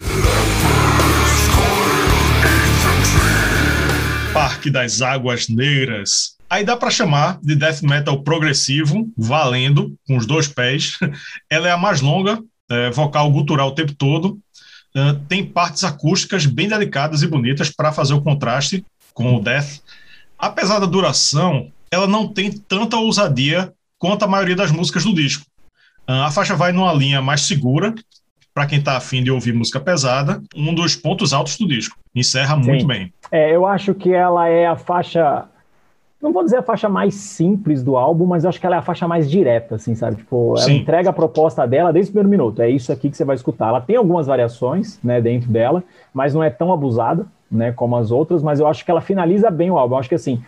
Parque 4.33 4.71
das 4.71 5.03
Águas 5.03 5.47
Negras. 5.49 6.35
Aí 6.49 6.63
dá 6.63 6.75
para 6.75 6.89
chamar 6.89 7.39
de 7.43 7.55
death 7.55 7.83
metal 7.83 8.23
progressivo, 8.23 9.07
valendo, 9.15 9.93
com 10.07 10.17
os 10.17 10.25
dois 10.25 10.47
pés. 10.47 10.97
Ela 11.47 11.67
é 11.67 11.71
a 11.71 11.77
mais 11.77 12.01
longa, 12.01 12.41
é, 12.71 12.89
vocal 12.89 13.31
gutural 13.31 13.69
o 13.69 13.75
tempo 13.75 13.93
todo. 13.93 14.39
Uh, 14.95 15.13
tem 15.27 15.45
partes 15.45 15.83
acústicas 15.83 16.47
bem 16.47 16.67
delicadas 16.67 17.21
e 17.21 17.27
bonitas 17.27 17.69
para 17.69 17.91
fazer 17.91 18.15
o 18.15 18.21
contraste 18.21 18.83
com 19.13 19.35
o 19.35 19.39
death. 19.39 19.81
Apesar 20.39 20.79
da 20.79 20.87
duração, 20.87 21.71
ela 21.91 22.07
não 22.07 22.27
tem 22.27 22.51
tanta 22.51 22.97
ousadia 22.97 23.73
quanto 23.97 24.23
a 24.23 24.27
maioria 24.27 24.55
das 24.55 24.71
músicas 24.71 25.03
do 25.03 25.13
disco. 25.13 25.45
Ah, 26.07 26.27
a 26.27 26.31
faixa 26.31 26.55
vai 26.55 26.71
numa 26.71 26.93
linha 26.93 27.21
mais 27.21 27.41
segura, 27.41 27.93
para 28.53 28.65
quem 28.65 28.79
está 28.79 28.97
afim 28.97 29.23
de 29.23 29.31
ouvir 29.31 29.53
música 29.53 29.79
pesada, 29.79 30.41
um 30.55 30.73
dos 30.73 30.95
pontos 30.95 31.33
altos 31.33 31.57
do 31.57 31.67
disco. 31.67 31.95
Encerra 32.15 32.55
Sim. 32.55 32.67
muito 32.67 32.87
bem. 32.87 33.13
É, 33.31 33.55
eu 33.55 33.65
acho 33.65 33.93
que 33.93 34.11
ela 34.11 34.47
é 34.47 34.65
a 34.65 34.75
faixa. 34.75 35.45
Não 36.21 36.33
vou 36.33 36.43
dizer 36.43 36.57
a 36.57 36.63
faixa 36.63 36.89
mais 36.89 37.13
simples 37.13 37.81
do 37.81 37.95
álbum, 37.95 38.25
mas 38.25 38.43
eu 38.43 38.49
acho 38.49 38.59
que 38.59 38.65
ela 38.65 38.75
é 38.75 38.79
a 38.79 38.81
faixa 38.81 39.07
mais 39.07 39.29
direta, 39.29 39.75
assim, 39.75 39.95
sabe? 39.95 40.17
Tipo, 40.17 40.55
ela 40.57 40.65
Sim. 40.65 40.77
entrega 40.77 41.11
a 41.11 41.13
proposta 41.13 41.65
dela 41.65 41.93
desde 41.93 42.09
o 42.09 42.13
primeiro 42.13 42.29
minuto. 42.29 42.61
É 42.61 42.69
isso 42.69 42.91
aqui 42.91 43.09
que 43.09 43.15
você 43.15 43.23
vai 43.23 43.35
escutar. 43.35 43.69
Ela 43.69 43.79
tem 43.79 43.95
algumas 43.95 44.27
variações, 44.27 44.99
né, 45.01 45.21
dentro 45.21 45.49
dela, 45.49 45.81
mas 46.13 46.33
não 46.33 46.43
é 46.43 46.49
tão 46.49 46.73
abusada, 46.73 47.25
né, 47.49 47.71
como 47.71 47.95
as 47.95 48.11
outras. 48.11 48.43
Mas 48.43 48.59
eu 48.59 48.67
acho 48.67 48.83
que 48.83 48.91
ela 48.91 48.99
finaliza 48.99 49.49
bem 49.49 49.71
o 49.71 49.77
álbum. 49.77 49.95
Eu 49.95 49.99
acho 49.99 50.09
que 50.09 50.15
assim, 50.15 50.43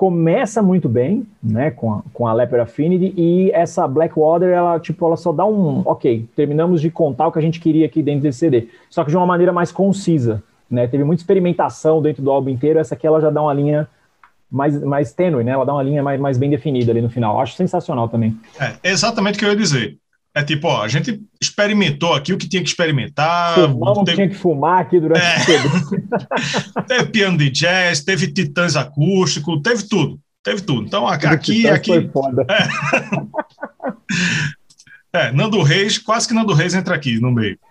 começa 0.00 0.62
muito 0.62 0.88
bem, 0.88 1.26
né, 1.42 1.70
com 1.70 1.92
a, 1.92 2.02
com 2.14 2.26
a 2.26 2.32
Leper 2.32 2.62
Affinity, 2.62 3.12
e 3.18 3.50
essa 3.50 3.86
Blackwater, 3.86 4.48
ela, 4.48 4.80
tipo, 4.80 5.04
ela 5.04 5.14
só 5.14 5.30
dá 5.30 5.44
um, 5.44 5.82
ok, 5.84 6.26
terminamos 6.34 6.80
de 6.80 6.90
contar 6.90 7.26
o 7.26 7.32
que 7.32 7.38
a 7.38 7.42
gente 7.42 7.60
queria 7.60 7.84
aqui 7.84 8.02
dentro 8.02 8.22
desse 8.22 8.38
CD, 8.38 8.68
só 8.88 9.04
que 9.04 9.10
de 9.10 9.16
uma 9.18 9.26
maneira 9.26 9.52
mais 9.52 9.70
concisa, 9.70 10.42
né, 10.70 10.86
teve 10.86 11.04
muita 11.04 11.20
experimentação 11.20 12.00
dentro 12.00 12.22
do 12.22 12.30
álbum 12.30 12.48
inteiro, 12.48 12.78
essa 12.78 12.94
aqui 12.94 13.06
ela 13.06 13.20
já 13.20 13.28
dá 13.28 13.42
uma 13.42 13.52
linha 13.52 13.86
mais, 14.50 14.82
mais 14.82 15.12
tênue, 15.12 15.44
né, 15.44 15.52
ela 15.52 15.66
dá 15.66 15.74
uma 15.74 15.82
linha 15.82 16.02
mais, 16.02 16.18
mais 16.18 16.38
bem 16.38 16.48
definida 16.48 16.90
ali 16.90 17.02
no 17.02 17.10
final, 17.10 17.38
acho 17.38 17.54
sensacional 17.54 18.08
também. 18.08 18.34
É, 18.58 18.76
exatamente 18.82 19.36
o 19.36 19.38
que 19.38 19.44
eu 19.44 19.50
ia 19.50 19.56
dizer. 19.56 19.98
É 20.34 20.44
tipo, 20.44 20.68
ó, 20.68 20.82
a 20.82 20.88
gente 20.88 21.20
experimentou 21.40 22.14
aqui 22.14 22.32
o 22.32 22.38
que 22.38 22.48
tinha 22.48 22.62
que 22.62 22.68
experimentar. 22.68 23.54
Fumamos 23.54 24.04
teve... 24.04 24.16
tinha 24.16 24.28
que 24.28 24.36
fumar 24.36 24.80
aqui 24.80 25.00
durante 25.00 25.20
é. 25.20 25.56
o 26.78 26.82
Teve 26.86 27.06
piano 27.06 27.36
de 27.36 27.50
jazz, 27.50 28.04
teve 28.04 28.32
titãs 28.32 28.76
acústico, 28.76 29.60
teve 29.60 29.82
tudo. 29.88 30.20
Teve 30.42 30.62
tudo. 30.62 30.86
Então, 30.86 31.06
aqui. 31.06 31.26
aqui, 31.26 31.68
aqui... 31.68 31.90
Foi 31.90 32.08
foda. 32.08 32.46
É. 35.12 35.26
é, 35.28 35.32
Nando 35.32 35.60
Reis, 35.62 35.98
quase 35.98 36.28
que 36.28 36.34
Nando 36.34 36.54
Reis 36.54 36.74
entra 36.74 36.94
aqui 36.94 37.20
no 37.20 37.32
meio. 37.32 37.58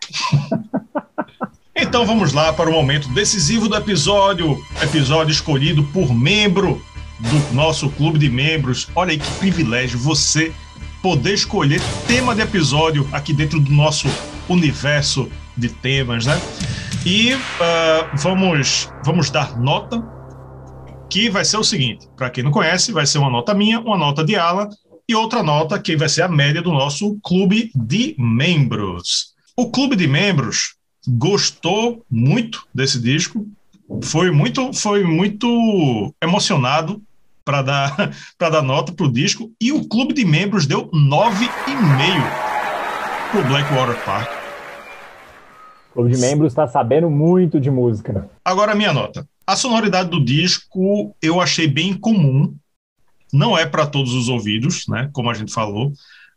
Então 1.81 2.05
vamos 2.05 2.33
lá 2.33 2.51
para 2.51 2.69
o 2.69 2.73
momento 2.73 3.07
decisivo 3.13 3.69
do 3.69 3.75
episódio, 3.75 4.61
episódio 4.83 5.31
escolhido 5.31 5.81
por 5.85 6.13
membro 6.13 6.83
do 7.19 7.53
nosso 7.55 7.89
clube 7.91 8.19
de 8.19 8.29
membros. 8.29 8.89
Olha 8.93 9.11
aí 9.11 9.17
que 9.17 9.31
privilégio 9.35 9.97
você 9.97 10.51
poder 11.01 11.33
escolher 11.33 11.81
tema 12.07 12.35
de 12.35 12.41
episódio 12.41 13.07
aqui 13.11 13.33
dentro 13.33 13.59
do 13.59 13.71
nosso 13.71 14.07
universo 14.47 15.29
de 15.55 15.69
temas, 15.69 16.25
né? 16.25 16.39
E 17.05 17.33
uh, 17.33 18.17
vamos, 18.17 18.89
vamos 19.05 19.29
dar 19.29 19.57
nota, 19.59 20.03
que 21.09 21.29
vai 21.29 21.45
ser 21.45 21.57
o 21.57 21.63
seguinte: 21.63 22.07
para 22.15 22.29
quem 22.29 22.43
não 22.43 22.51
conhece, 22.51 22.91
vai 22.91 23.05
ser 23.05 23.17
uma 23.17 23.29
nota 23.29 23.53
minha, 23.53 23.79
uma 23.79 23.97
nota 23.97 24.23
de 24.23 24.35
Alan 24.35 24.69
e 25.07 25.15
outra 25.15 25.41
nota 25.41 25.79
que 25.79 25.95
vai 25.95 26.09
ser 26.09 26.21
a 26.21 26.27
média 26.27 26.61
do 26.61 26.71
nosso 26.71 27.17
clube 27.23 27.71
de 27.73 28.15
membros. 28.17 29.33
O 29.57 29.71
clube 29.71 29.95
de 29.95 30.07
membros 30.07 30.75
gostou 31.07 32.05
muito 32.09 32.67
desse 32.73 33.01
disco, 33.01 33.47
foi 34.03 34.29
muito, 34.29 34.71
foi 34.73 35.03
muito 35.03 36.13
emocionado 36.21 37.01
para 37.49 37.63
dar, 37.63 38.11
dar 38.37 38.61
nota 38.61 38.91
para 38.93 39.07
o 39.07 39.11
disco, 39.11 39.51
e 39.59 39.71
o 39.71 39.87
clube 39.87 40.13
de 40.13 40.23
membros 40.23 40.67
deu 40.67 40.87
9,5 40.91 41.49
para 43.31 43.41
o 43.41 43.47
Blackwater 43.47 44.05
Park. 44.05 44.29
O 45.89 45.93
clube 45.93 46.11
de 46.13 46.21
membros 46.21 46.51
está 46.51 46.67
sabendo 46.67 47.09
muito 47.09 47.59
de 47.59 47.71
música. 47.71 48.29
Agora, 48.45 48.75
minha 48.75 48.93
nota. 48.93 49.27
A 49.47 49.55
sonoridade 49.55 50.11
do 50.11 50.23
disco 50.23 51.15
eu 51.19 51.41
achei 51.41 51.67
bem 51.67 51.95
comum. 51.95 52.53
Não 53.33 53.57
é 53.57 53.65
para 53.65 53.87
todos 53.87 54.13
os 54.13 54.29
ouvidos, 54.29 54.87
né? 54.87 55.09
Como 55.11 55.27
a 55.27 55.33
gente 55.33 55.51
falou, 55.51 55.91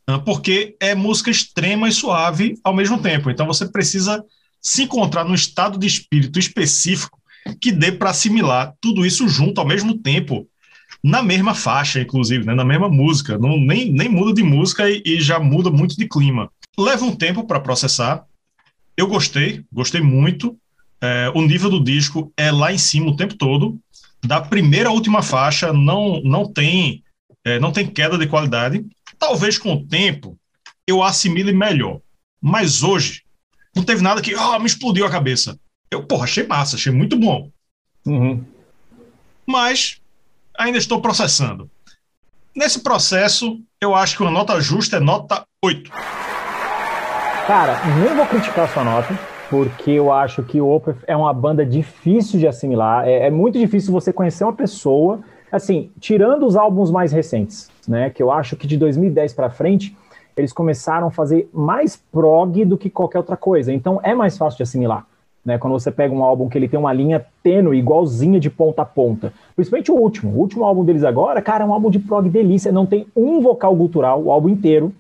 ah, 0.07 0.19
porque 0.19 0.77
é 0.81 0.95
música 0.95 1.31
extrema 1.31 1.89
e 1.89 1.93
suave 1.93 2.55
ao 2.65 2.75
mesmo 2.75 2.99
tempo. 2.99 3.31
Então 3.31 3.47
você 3.47 3.69
precisa 3.69 4.25
se 4.63 4.85
encontrar 4.85 5.25
num 5.25 5.35
estado 5.35 5.79
de 5.79 5.87
espírito 5.87 6.39
específico 6.39 7.21
que 7.61 7.71
dê 7.71 7.93
para 7.93 8.11
assimilar 8.11 8.75
tudo 8.81 9.05
isso 9.05 9.29
junto 9.29 9.61
ao 9.61 9.67
mesmo 9.67 9.99
tempo, 9.99 10.47
na 11.03 11.23
mesma 11.23 11.55
faixa, 11.55 12.01
inclusive, 12.01 12.45
né? 12.45 12.55
na 12.55 12.65
mesma 12.65 12.89
música. 12.89 13.37
Não, 13.37 13.59
nem, 13.59 13.91
nem 13.93 14.09
muda 14.09 14.33
de 14.33 14.43
música 14.43 14.89
e, 14.89 15.03
e 15.05 15.21
já 15.21 15.41
muda 15.41 15.71
muito 15.71 15.97
de 15.97 16.07
clima. 16.07 16.51
Leva 16.79 17.05
um 17.05 17.15
tempo 17.15 17.45
para 17.45 17.61
processar. 17.61 18.25
Eu 18.97 19.07
gostei, 19.07 19.65
gostei 19.73 20.01
muito. 20.01 20.57
É, 21.01 21.33
o 21.35 21.43
nível 21.43 21.69
do 21.69 21.83
disco 21.83 22.33
é 22.37 22.53
lá 22.53 22.73
em 22.73 22.79
cima 22.79 23.11
o 23.11 23.17
tempo 23.17 23.35
todo. 23.35 23.79
Da 24.25 24.41
primeira 24.41 24.89
à 24.89 24.93
última 24.93 25.23
faixa 25.23 25.73
não, 25.73 26.21
não 26.23 26.51
tem 26.51 27.03
é, 27.45 27.59
não 27.59 27.73
tem 27.73 27.87
queda 27.87 28.17
de 28.17 28.29
qualidade. 28.29 28.85
Talvez 29.19 29.59
com 29.59 29.75
o 29.75 29.85
tempo 29.85 30.39
eu 30.87 31.03
assimile 31.03 31.53
melhor. 31.53 32.01
Mas 32.41 32.83
hoje 32.83 33.23
não 33.75 33.83
teve 33.83 34.03
nada 34.03 34.23
que 34.23 34.35
oh, 34.35 34.59
me 34.59 34.67
explodiu 34.67 35.05
a 35.05 35.11
cabeça. 35.11 35.59
Eu, 35.91 36.05
porra, 36.05 36.25
achei 36.25 36.47
massa, 36.47 36.77
achei 36.77 36.93
muito 36.93 37.17
bom. 37.17 37.51
Uhum. 38.07 38.45
Mas 39.47 40.01
ainda 40.59 40.79
estou 40.79 41.01
processando. 41.01 41.71
Nesse 42.55 42.81
processo, 42.81 43.59
eu 43.81 43.95
acho 43.95 44.17
que 44.17 44.23
uma 44.23 44.31
nota 44.31 44.61
justa 44.61 44.97
é 44.97 45.01
nota 45.01 45.45
8. 45.65 45.91
Cara, 47.47 47.81
nem 47.99 48.15
vou 48.15 48.27
criticar 48.27 48.69
sua 48.69 48.85
nota, 48.85 49.19
porque 49.51 49.91
eu 49.91 50.13
acho 50.13 50.43
que 50.43 50.61
o 50.61 50.69
Opeth 50.69 50.99
é 51.07 51.17
uma 51.17 51.33
banda 51.33 51.65
difícil 51.65 52.39
de 52.39 52.47
assimilar. 52.47 53.07
É, 53.07 53.27
é 53.27 53.31
muito 53.31 53.59
difícil 53.59 53.93
você 53.93 54.13
conhecer 54.13 54.45
uma 54.45 54.53
pessoa, 54.53 55.21
assim, 55.51 55.91
tirando 55.99 56.47
os 56.47 56.57
álbuns 56.57 56.91
mais 56.91 57.13
recentes, 57.13 57.71
né? 57.89 58.11
Que 58.11 58.23
eu 58.23 58.31
acho 58.31 58.57
que 58.57 58.67
de 58.67 58.77
2010 58.77 59.33
para 59.35 59.51
frente 59.51 59.97
eles 60.37 60.53
começaram 60.53 61.09
a 61.09 61.11
fazer 61.11 61.49
mais 61.53 61.97
prog 61.97 62.65
do 62.65 62.79
que 62.79 62.89
qualquer 62.89 63.19
outra 63.19 63.37
coisa. 63.37 63.73
Então 63.73 64.01
é 64.03 64.15
mais 64.15 64.39
fácil 64.39 64.59
de 64.59 64.63
assimilar. 64.63 65.07
Né, 65.45 65.59
quando 65.59 65.73
você 65.73 65.91
pega 65.91 66.15
um 66.15 66.23
álbum 66.23 66.49
que 66.49 66.57
ele 66.57 66.69
tem 66.69 66.79
uma 66.79 66.93
linha 66.93 67.25
tênue, 67.43 67.77
igualzinha 67.77 68.39
de 68.39 68.49
ponta 68.49 68.83
a 68.83 68.85
ponta. 68.85 69.33
Principalmente 69.57 69.91
o 69.91 69.97
último. 69.97 70.31
O 70.31 70.39
último 70.39 70.65
álbum 70.65 70.85
deles 70.85 71.03
agora, 71.03 71.43
cara, 71.43 71.65
é 71.65 71.67
um 71.67 71.73
álbum 71.73 71.91
de 71.91 71.99
prog 71.99 72.29
delícia. 72.29 72.71
Não 72.71 72.87
tem 72.87 73.07
um 73.17 73.41
vocal 73.41 73.75
gutural, 73.75 74.23
o 74.23 74.31
álbum 74.31 74.49
inteiro. 74.49 74.95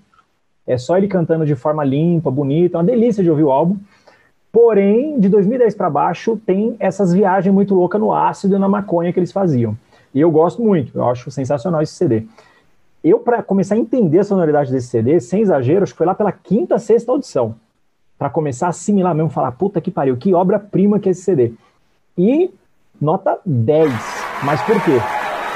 É 0.67 0.77
só 0.77 0.99
ele 0.99 1.07
cantando 1.07 1.47
de 1.47 1.55
forma 1.55 1.85
limpa, 1.85 2.29
bonita. 2.29 2.77
É 2.77 2.79
uma 2.79 2.85
delícia 2.85 3.23
de 3.23 3.31
ouvir 3.31 3.45
o 3.45 3.53
álbum. 3.53 3.77
Porém, 4.51 5.19
de 5.19 5.29
2010 5.29 5.77
para 5.77 5.89
baixo, 5.89 6.37
tem 6.45 6.77
essas 6.81 7.13
viagens 7.13 7.55
muito 7.55 7.75
loucas 7.75 8.01
no 8.01 8.13
ácido 8.13 8.57
e 8.57 8.59
na 8.59 8.69
maconha 8.69 9.13
que 9.13 9.21
eles 9.21 9.31
faziam. 9.31 9.77
E 10.13 10.21
eu 10.21 10.31
gosto 10.31 10.61
muito. 10.61 10.99
Eu 10.99 11.09
acho 11.09 11.31
sensacional 11.31 11.83
esse 11.83 11.95
CD. 11.95 12.27
Eu, 13.03 13.21
para 13.21 13.45
começar 13.45 13.77
a 13.77 13.79
entender 13.79 14.19
a 14.19 14.25
sonoridade 14.25 14.73
desse 14.73 14.89
CD, 14.89 15.21
sem 15.21 15.41
exagero, 15.41 15.85
acho 15.85 15.93
que 15.93 15.99
foi 15.99 16.07
lá 16.07 16.15
pela 16.15 16.33
quinta, 16.33 16.79
sexta 16.81 17.13
audição 17.13 17.55
para 18.23 18.31
começar 18.31 18.67
a 18.67 18.69
assimilar 18.69 19.13
mesmo, 19.17 19.31
falar, 19.31 19.51
puta 19.51 19.81
que 19.81 19.91
pariu, 19.91 20.17
que 20.17 20.33
obra-prima 20.33 21.01
que 21.01 21.09
é 21.09 21.11
esse 21.11 21.23
CD. 21.23 21.55
E 22.17 22.53
nota 23.01 23.37
10. 23.45 23.91
Mas 24.45 24.63
por 24.63 24.81
quê? 24.85 24.97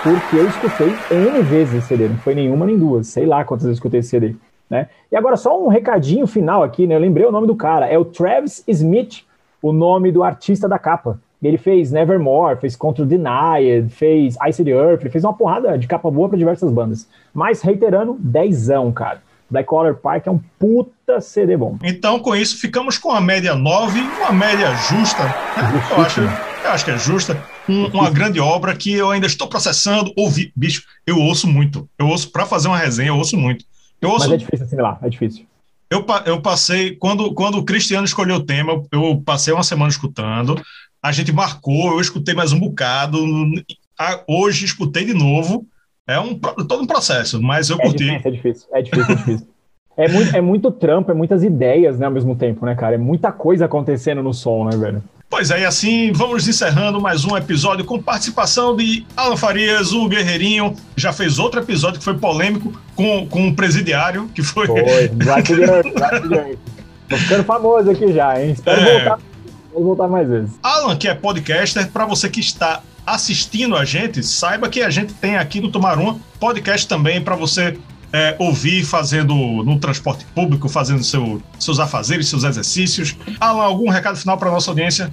Porque 0.02 0.34
eu 0.34 0.48
escutei 0.48 0.88
N 1.16 1.42
vezes 1.42 1.74
esse 1.74 1.86
CD, 1.86 2.08
não 2.08 2.16
foi 2.16 2.34
nenhuma 2.34 2.66
nem 2.66 2.76
duas, 2.76 3.06
sei 3.06 3.24
lá 3.24 3.44
quantas 3.44 3.66
vezes 3.66 3.76
eu 3.76 3.78
escutei 3.78 4.00
esse 4.00 4.08
CD. 4.08 4.34
Né? 4.68 4.88
E 5.12 5.14
agora 5.14 5.36
só 5.36 5.56
um 5.64 5.68
recadinho 5.68 6.26
final 6.26 6.64
aqui, 6.64 6.88
né? 6.88 6.96
Eu 6.96 6.98
lembrei 6.98 7.24
o 7.24 7.30
nome 7.30 7.46
do 7.46 7.54
cara, 7.54 7.86
é 7.86 7.96
o 7.96 8.04
Travis 8.04 8.64
Smith, 8.66 9.24
o 9.62 9.72
nome 9.72 10.10
do 10.10 10.24
artista 10.24 10.68
da 10.68 10.76
capa. 10.76 11.20
Ele 11.40 11.58
fez 11.58 11.92
Nevermore, 11.92 12.58
fez 12.58 12.74
Contra 12.74 13.06
Denied, 13.06 13.90
fez 13.90 14.36
Ice 14.48 14.64
the 14.64 14.70
Earth, 14.72 15.08
fez 15.08 15.22
uma 15.22 15.34
porrada 15.34 15.78
de 15.78 15.86
capa 15.86 16.10
boa 16.10 16.28
para 16.28 16.36
diversas 16.36 16.72
bandas. 16.72 17.08
Mas 17.32 17.62
reiterando, 17.62 18.16
dezão, 18.18 18.90
cara. 18.90 19.22
Blackwater 19.50 19.94
Park 19.94 20.26
é 20.26 20.30
um 20.30 20.40
puta 20.58 21.20
CD 21.20 21.56
bom. 21.56 21.78
Então, 21.82 22.18
com 22.18 22.34
isso, 22.34 22.58
ficamos 22.58 22.98
com 22.98 23.10
a 23.10 23.20
média 23.20 23.54
9, 23.54 24.00
uma 24.00 24.32
média 24.32 24.74
justa. 24.88 25.24
Né? 25.24 25.82
Eu, 25.90 26.02
acho, 26.02 26.20
eu 26.20 26.70
acho 26.70 26.84
que 26.84 26.90
é 26.90 26.98
justa. 26.98 27.42
Um, 27.68 27.86
uma 27.86 28.10
grande 28.10 28.40
obra 28.40 28.74
que 28.74 28.92
eu 28.92 29.10
ainda 29.10 29.26
estou 29.26 29.48
processando. 29.48 30.12
Ouvi, 30.16 30.52
bicho, 30.54 30.82
eu 31.06 31.18
ouço 31.18 31.46
muito. 31.46 31.88
Eu 31.98 32.08
ouço, 32.08 32.30
para 32.30 32.46
fazer 32.46 32.68
uma 32.68 32.78
resenha, 32.78 33.08
eu 33.08 33.16
ouço 33.16 33.36
muito. 33.36 33.64
Eu 34.00 34.10
ouço, 34.10 34.28
Mas 34.28 34.34
é 34.34 34.36
difícil 34.36 34.66
assimilar, 34.66 34.98
é 35.02 35.08
difícil. 35.08 35.46
Eu, 35.88 36.04
eu 36.26 36.40
passei, 36.40 36.96
quando, 36.96 37.32
quando 37.32 37.58
o 37.58 37.64
Cristiano 37.64 38.04
escolheu 38.04 38.36
o 38.36 38.44
tema, 38.44 38.82
eu 38.90 39.22
passei 39.24 39.54
uma 39.54 39.62
semana 39.62 39.88
escutando. 39.88 40.60
A 41.00 41.12
gente 41.12 41.32
marcou, 41.32 41.92
eu 41.92 42.00
escutei 42.00 42.34
mais 42.34 42.52
um 42.52 42.58
bocado. 42.58 43.18
Hoje 44.26 44.64
escutei 44.64 45.04
de 45.04 45.14
novo. 45.14 45.64
É 46.08 46.20
um, 46.20 46.38
todo 46.38 46.82
um 46.82 46.86
processo, 46.86 47.42
mas 47.42 47.68
eu 47.68 47.76
é 47.80 47.82
curti. 47.82 48.04
Difícil, 48.04 48.20
é 48.24 48.30
difícil, 48.30 48.68
é 48.72 48.82
difícil, 48.82 49.12
é 49.12 49.16
difícil. 49.16 49.46
É 49.96 50.08
muito, 50.08 50.36
é 50.36 50.40
muito 50.40 50.70
trampo, 50.70 51.10
é 51.10 51.14
muitas 51.14 51.42
ideias, 51.42 51.98
né, 51.98 52.06
ao 52.06 52.12
mesmo 52.12 52.36
tempo, 52.36 52.66
né, 52.66 52.74
cara? 52.74 52.94
É 52.94 52.98
muita 52.98 53.32
coisa 53.32 53.64
acontecendo 53.64 54.22
no 54.22 54.32
som, 54.34 54.66
né, 54.66 54.76
velho? 54.76 55.02
Pois 55.28 55.50
é, 55.50 55.62
e 55.62 55.64
assim 55.64 56.12
vamos 56.12 56.46
encerrando 56.46 57.00
mais 57.00 57.24
um 57.24 57.36
episódio 57.36 57.84
com 57.84 58.00
participação 58.00 58.76
de 58.76 59.04
Alan 59.16 59.36
Farias, 59.36 59.92
o 59.92 60.06
Guerreirinho. 60.06 60.76
Já 60.94 61.12
fez 61.12 61.38
outro 61.38 61.60
episódio 61.60 61.98
que 61.98 62.04
foi 62.04 62.16
polêmico 62.16 62.72
com, 62.94 63.26
com 63.26 63.40
um 63.40 63.54
presidiário, 63.54 64.28
que 64.34 64.42
foi. 64.42 64.66
Foi, 64.66 65.08
Black 65.08 65.50
Tô 67.08 67.16
ficando 67.16 67.44
famoso 67.44 67.90
aqui 67.90 68.12
já, 68.12 68.40
hein? 68.40 68.52
Espero 68.52 68.80
é... 68.80 68.98
voltar, 68.98 69.18
voltar 69.72 70.08
mais 70.08 70.28
vezes. 70.28 70.58
Alan, 70.62 70.96
que 70.96 71.08
é 71.08 71.14
podcaster, 71.14 71.90
para 71.90 72.04
você 72.04 72.28
que 72.28 72.40
está 72.40 72.82
assistindo 73.06 73.76
a 73.76 73.84
gente, 73.84 74.22
saiba 74.22 74.68
que 74.68 74.82
a 74.82 74.90
gente 74.90 75.14
tem 75.14 75.36
aqui 75.36 75.60
no 75.60 75.70
Tomar 75.70 75.98
Uma 75.98 76.18
podcast 76.40 76.88
também 76.88 77.20
para 77.22 77.36
você 77.36 77.78
é, 78.12 78.34
ouvir 78.38 78.84
fazendo 78.84 79.34
no 79.34 79.78
transporte 79.78 80.24
público, 80.34 80.68
fazendo 80.68 81.04
seu, 81.04 81.40
seus 81.58 81.78
afazeres, 81.78 82.28
seus 82.28 82.42
exercícios. 82.42 83.16
Alan, 83.38 83.62
algum 83.62 83.88
recado 83.88 84.16
final 84.16 84.36
para 84.36 84.50
nossa 84.50 84.70
audiência? 84.70 85.10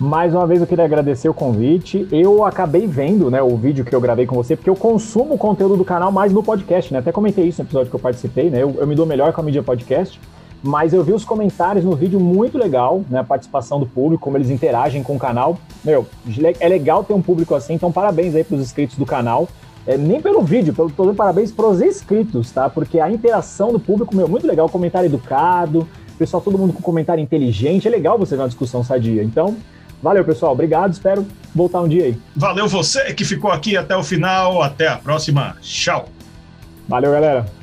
Mais 0.00 0.32
uma 0.32 0.46
vez 0.46 0.60
eu 0.60 0.66
queria 0.66 0.84
agradecer 0.84 1.28
o 1.28 1.34
convite. 1.34 2.06
Eu 2.12 2.44
acabei 2.44 2.86
vendo 2.86 3.30
né, 3.30 3.42
o 3.42 3.56
vídeo 3.56 3.84
que 3.84 3.94
eu 3.94 4.00
gravei 4.00 4.26
com 4.26 4.36
você, 4.36 4.54
porque 4.54 4.70
eu 4.70 4.76
consumo 4.76 5.34
o 5.34 5.38
conteúdo 5.38 5.76
do 5.76 5.84
canal 5.84 6.12
mais 6.12 6.32
no 6.32 6.42
podcast, 6.42 6.92
né? 6.92 7.00
Até 7.00 7.10
comentei 7.10 7.46
isso 7.48 7.60
no 7.60 7.66
episódio 7.66 7.90
que 7.90 7.96
eu 7.96 8.00
participei, 8.00 8.48
né? 8.48 8.62
Eu, 8.62 8.76
eu 8.78 8.86
me 8.86 8.94
dou 8.94 9.04
melhor 9.04 9.32
com 9.32 9.40
a 9.40 9.44
mídia 9.44 9.62
podcast 9.62 10.20
mas 10.62 10.92
eu 10.92 11.04
vi 11.04 11.12
os 11.12 11.24
comentários 11.24 11.84
no 11.84 11.94
vídeo 11.94 12.18
muito 12.18 12.58
legal, 12.58 13.02
né? 13.08 13.20
A 13.20 13.24
participação 13.24 13.78
do 13.78 13.86
público, 13.86 14.22
como 14.22 14.36
eles 14.36 14.50
interagem 14.50 15.02
com 15.02 15.16
o 15.16 15.18
canal. 15.18 15.58
Meu, 15.84 16.06
é 16.60 16.68
legal 16.68 17.04
ter 17.04 17.14
um 17.14 17.22
público 17.22 17.54
assim, 17.54 17.74
então 17.74 17.92
parabéns 17.92 18.34
aí 18.34 18.42
para 18.42 18.56
os 18.56 18.62
inscritos 18.62 18.96
do 18.96 19.06
canal. 19.06 19.48
É, 19.86 19.96
nem 19.96 20.20
pelo 20.20 20.42
vídeo, 20.42 20.74
pelo 20.74 20.90
todo 20.90 21.14
parabéns 21.14 21.50
para 21.50 21.66
os 21.66 21.80
inscritos, 21.80 22.50
tá? 22.50 22.68
Porque 22.68 23.00
a 23.00 23.10
interação 23.10 23.72
do 23.72 23.80
público, 23.80 24.14
meu, 24.14 24.28
muito 24.28 24.46
legal, 24.46 24.68
comentário 24.68 25.06
educado, 25.06 25.88
pessoal, 26.18 26.42
todo 26.42 26.58
mundo 26.58 26.74
com 26.74 26.82
comentário 26.82 27.22
inteligente, 27.22 27.88
é 27.88 27.90
legal 27.90 28.18
você 28.18 28.36
ver 28.36 28.42
uma 28.42 28.48
discussão 28.48 28.84
sadia. 28.84 29.22
Então, 29.22 29.56
valeu, 30.02 30.24
pessoal, 30.24 30.52
obrigado, 30.52 30.92
espero 30.92 31.24
voltar 31.54 31.80
um 31.80 31.88
dia 31.88 32.04
aí. 32.04 32.18
Valeu 32.36 32.68
você 32.68 33.14
que 33.14 33.24
ficou 33.24 33.50
aqui 33.50 33.76
até 33.76 33.96
o 33.96 34.02
final, 34.02 34.62
até 34.62 34.88
a 34.88 34.96
próxima, 34.96 35.56
tchau. 35.62 36.06
Valeu, 36.86 37.12
galera. 37.12 37.57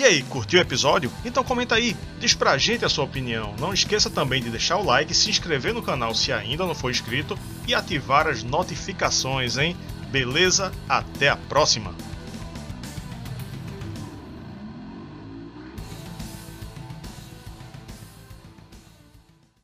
E 0.00 0.04
aí, 0.04 0.22
curtiu 0.22 0.58
o 0.58 0.62
episódio? 0.62 1.12
Então 1.26 1.44
comenta 1.44 1.74
aí, 1.74 1.94
diz 2.18 2.32
pra 2.32 2.56
gente 2.56 2.86
a 2.86 2.88
sua 2.88 3.04
opinião. 3.04 3.54
Não 3.60 3.74
esqueça 3.74 4.08
também 4.08 4.42
de 4.42 4.48
deixar 4.48 4.78
o 4.78 4.82
like, 4.82 5.12
se 5.12 5.28
inscrever 5.28 5.74
no 5.74 5.82
canal 5.82 6.14
se 6.14 6.32
ainda 6.32 6.64
não 6.64 6.74
for 6.74 6.90
inscrito 6.90 7.38
e 7.68 7.74
ativar 7.74 8.26
as 8.26 8.42
notificações, 8.42 9.58
hein? 9.58 9.76
Beleza? 10.10 10.72
Até 10.88 11.28
a 11.28 11.36
próxima! 11.36 11.94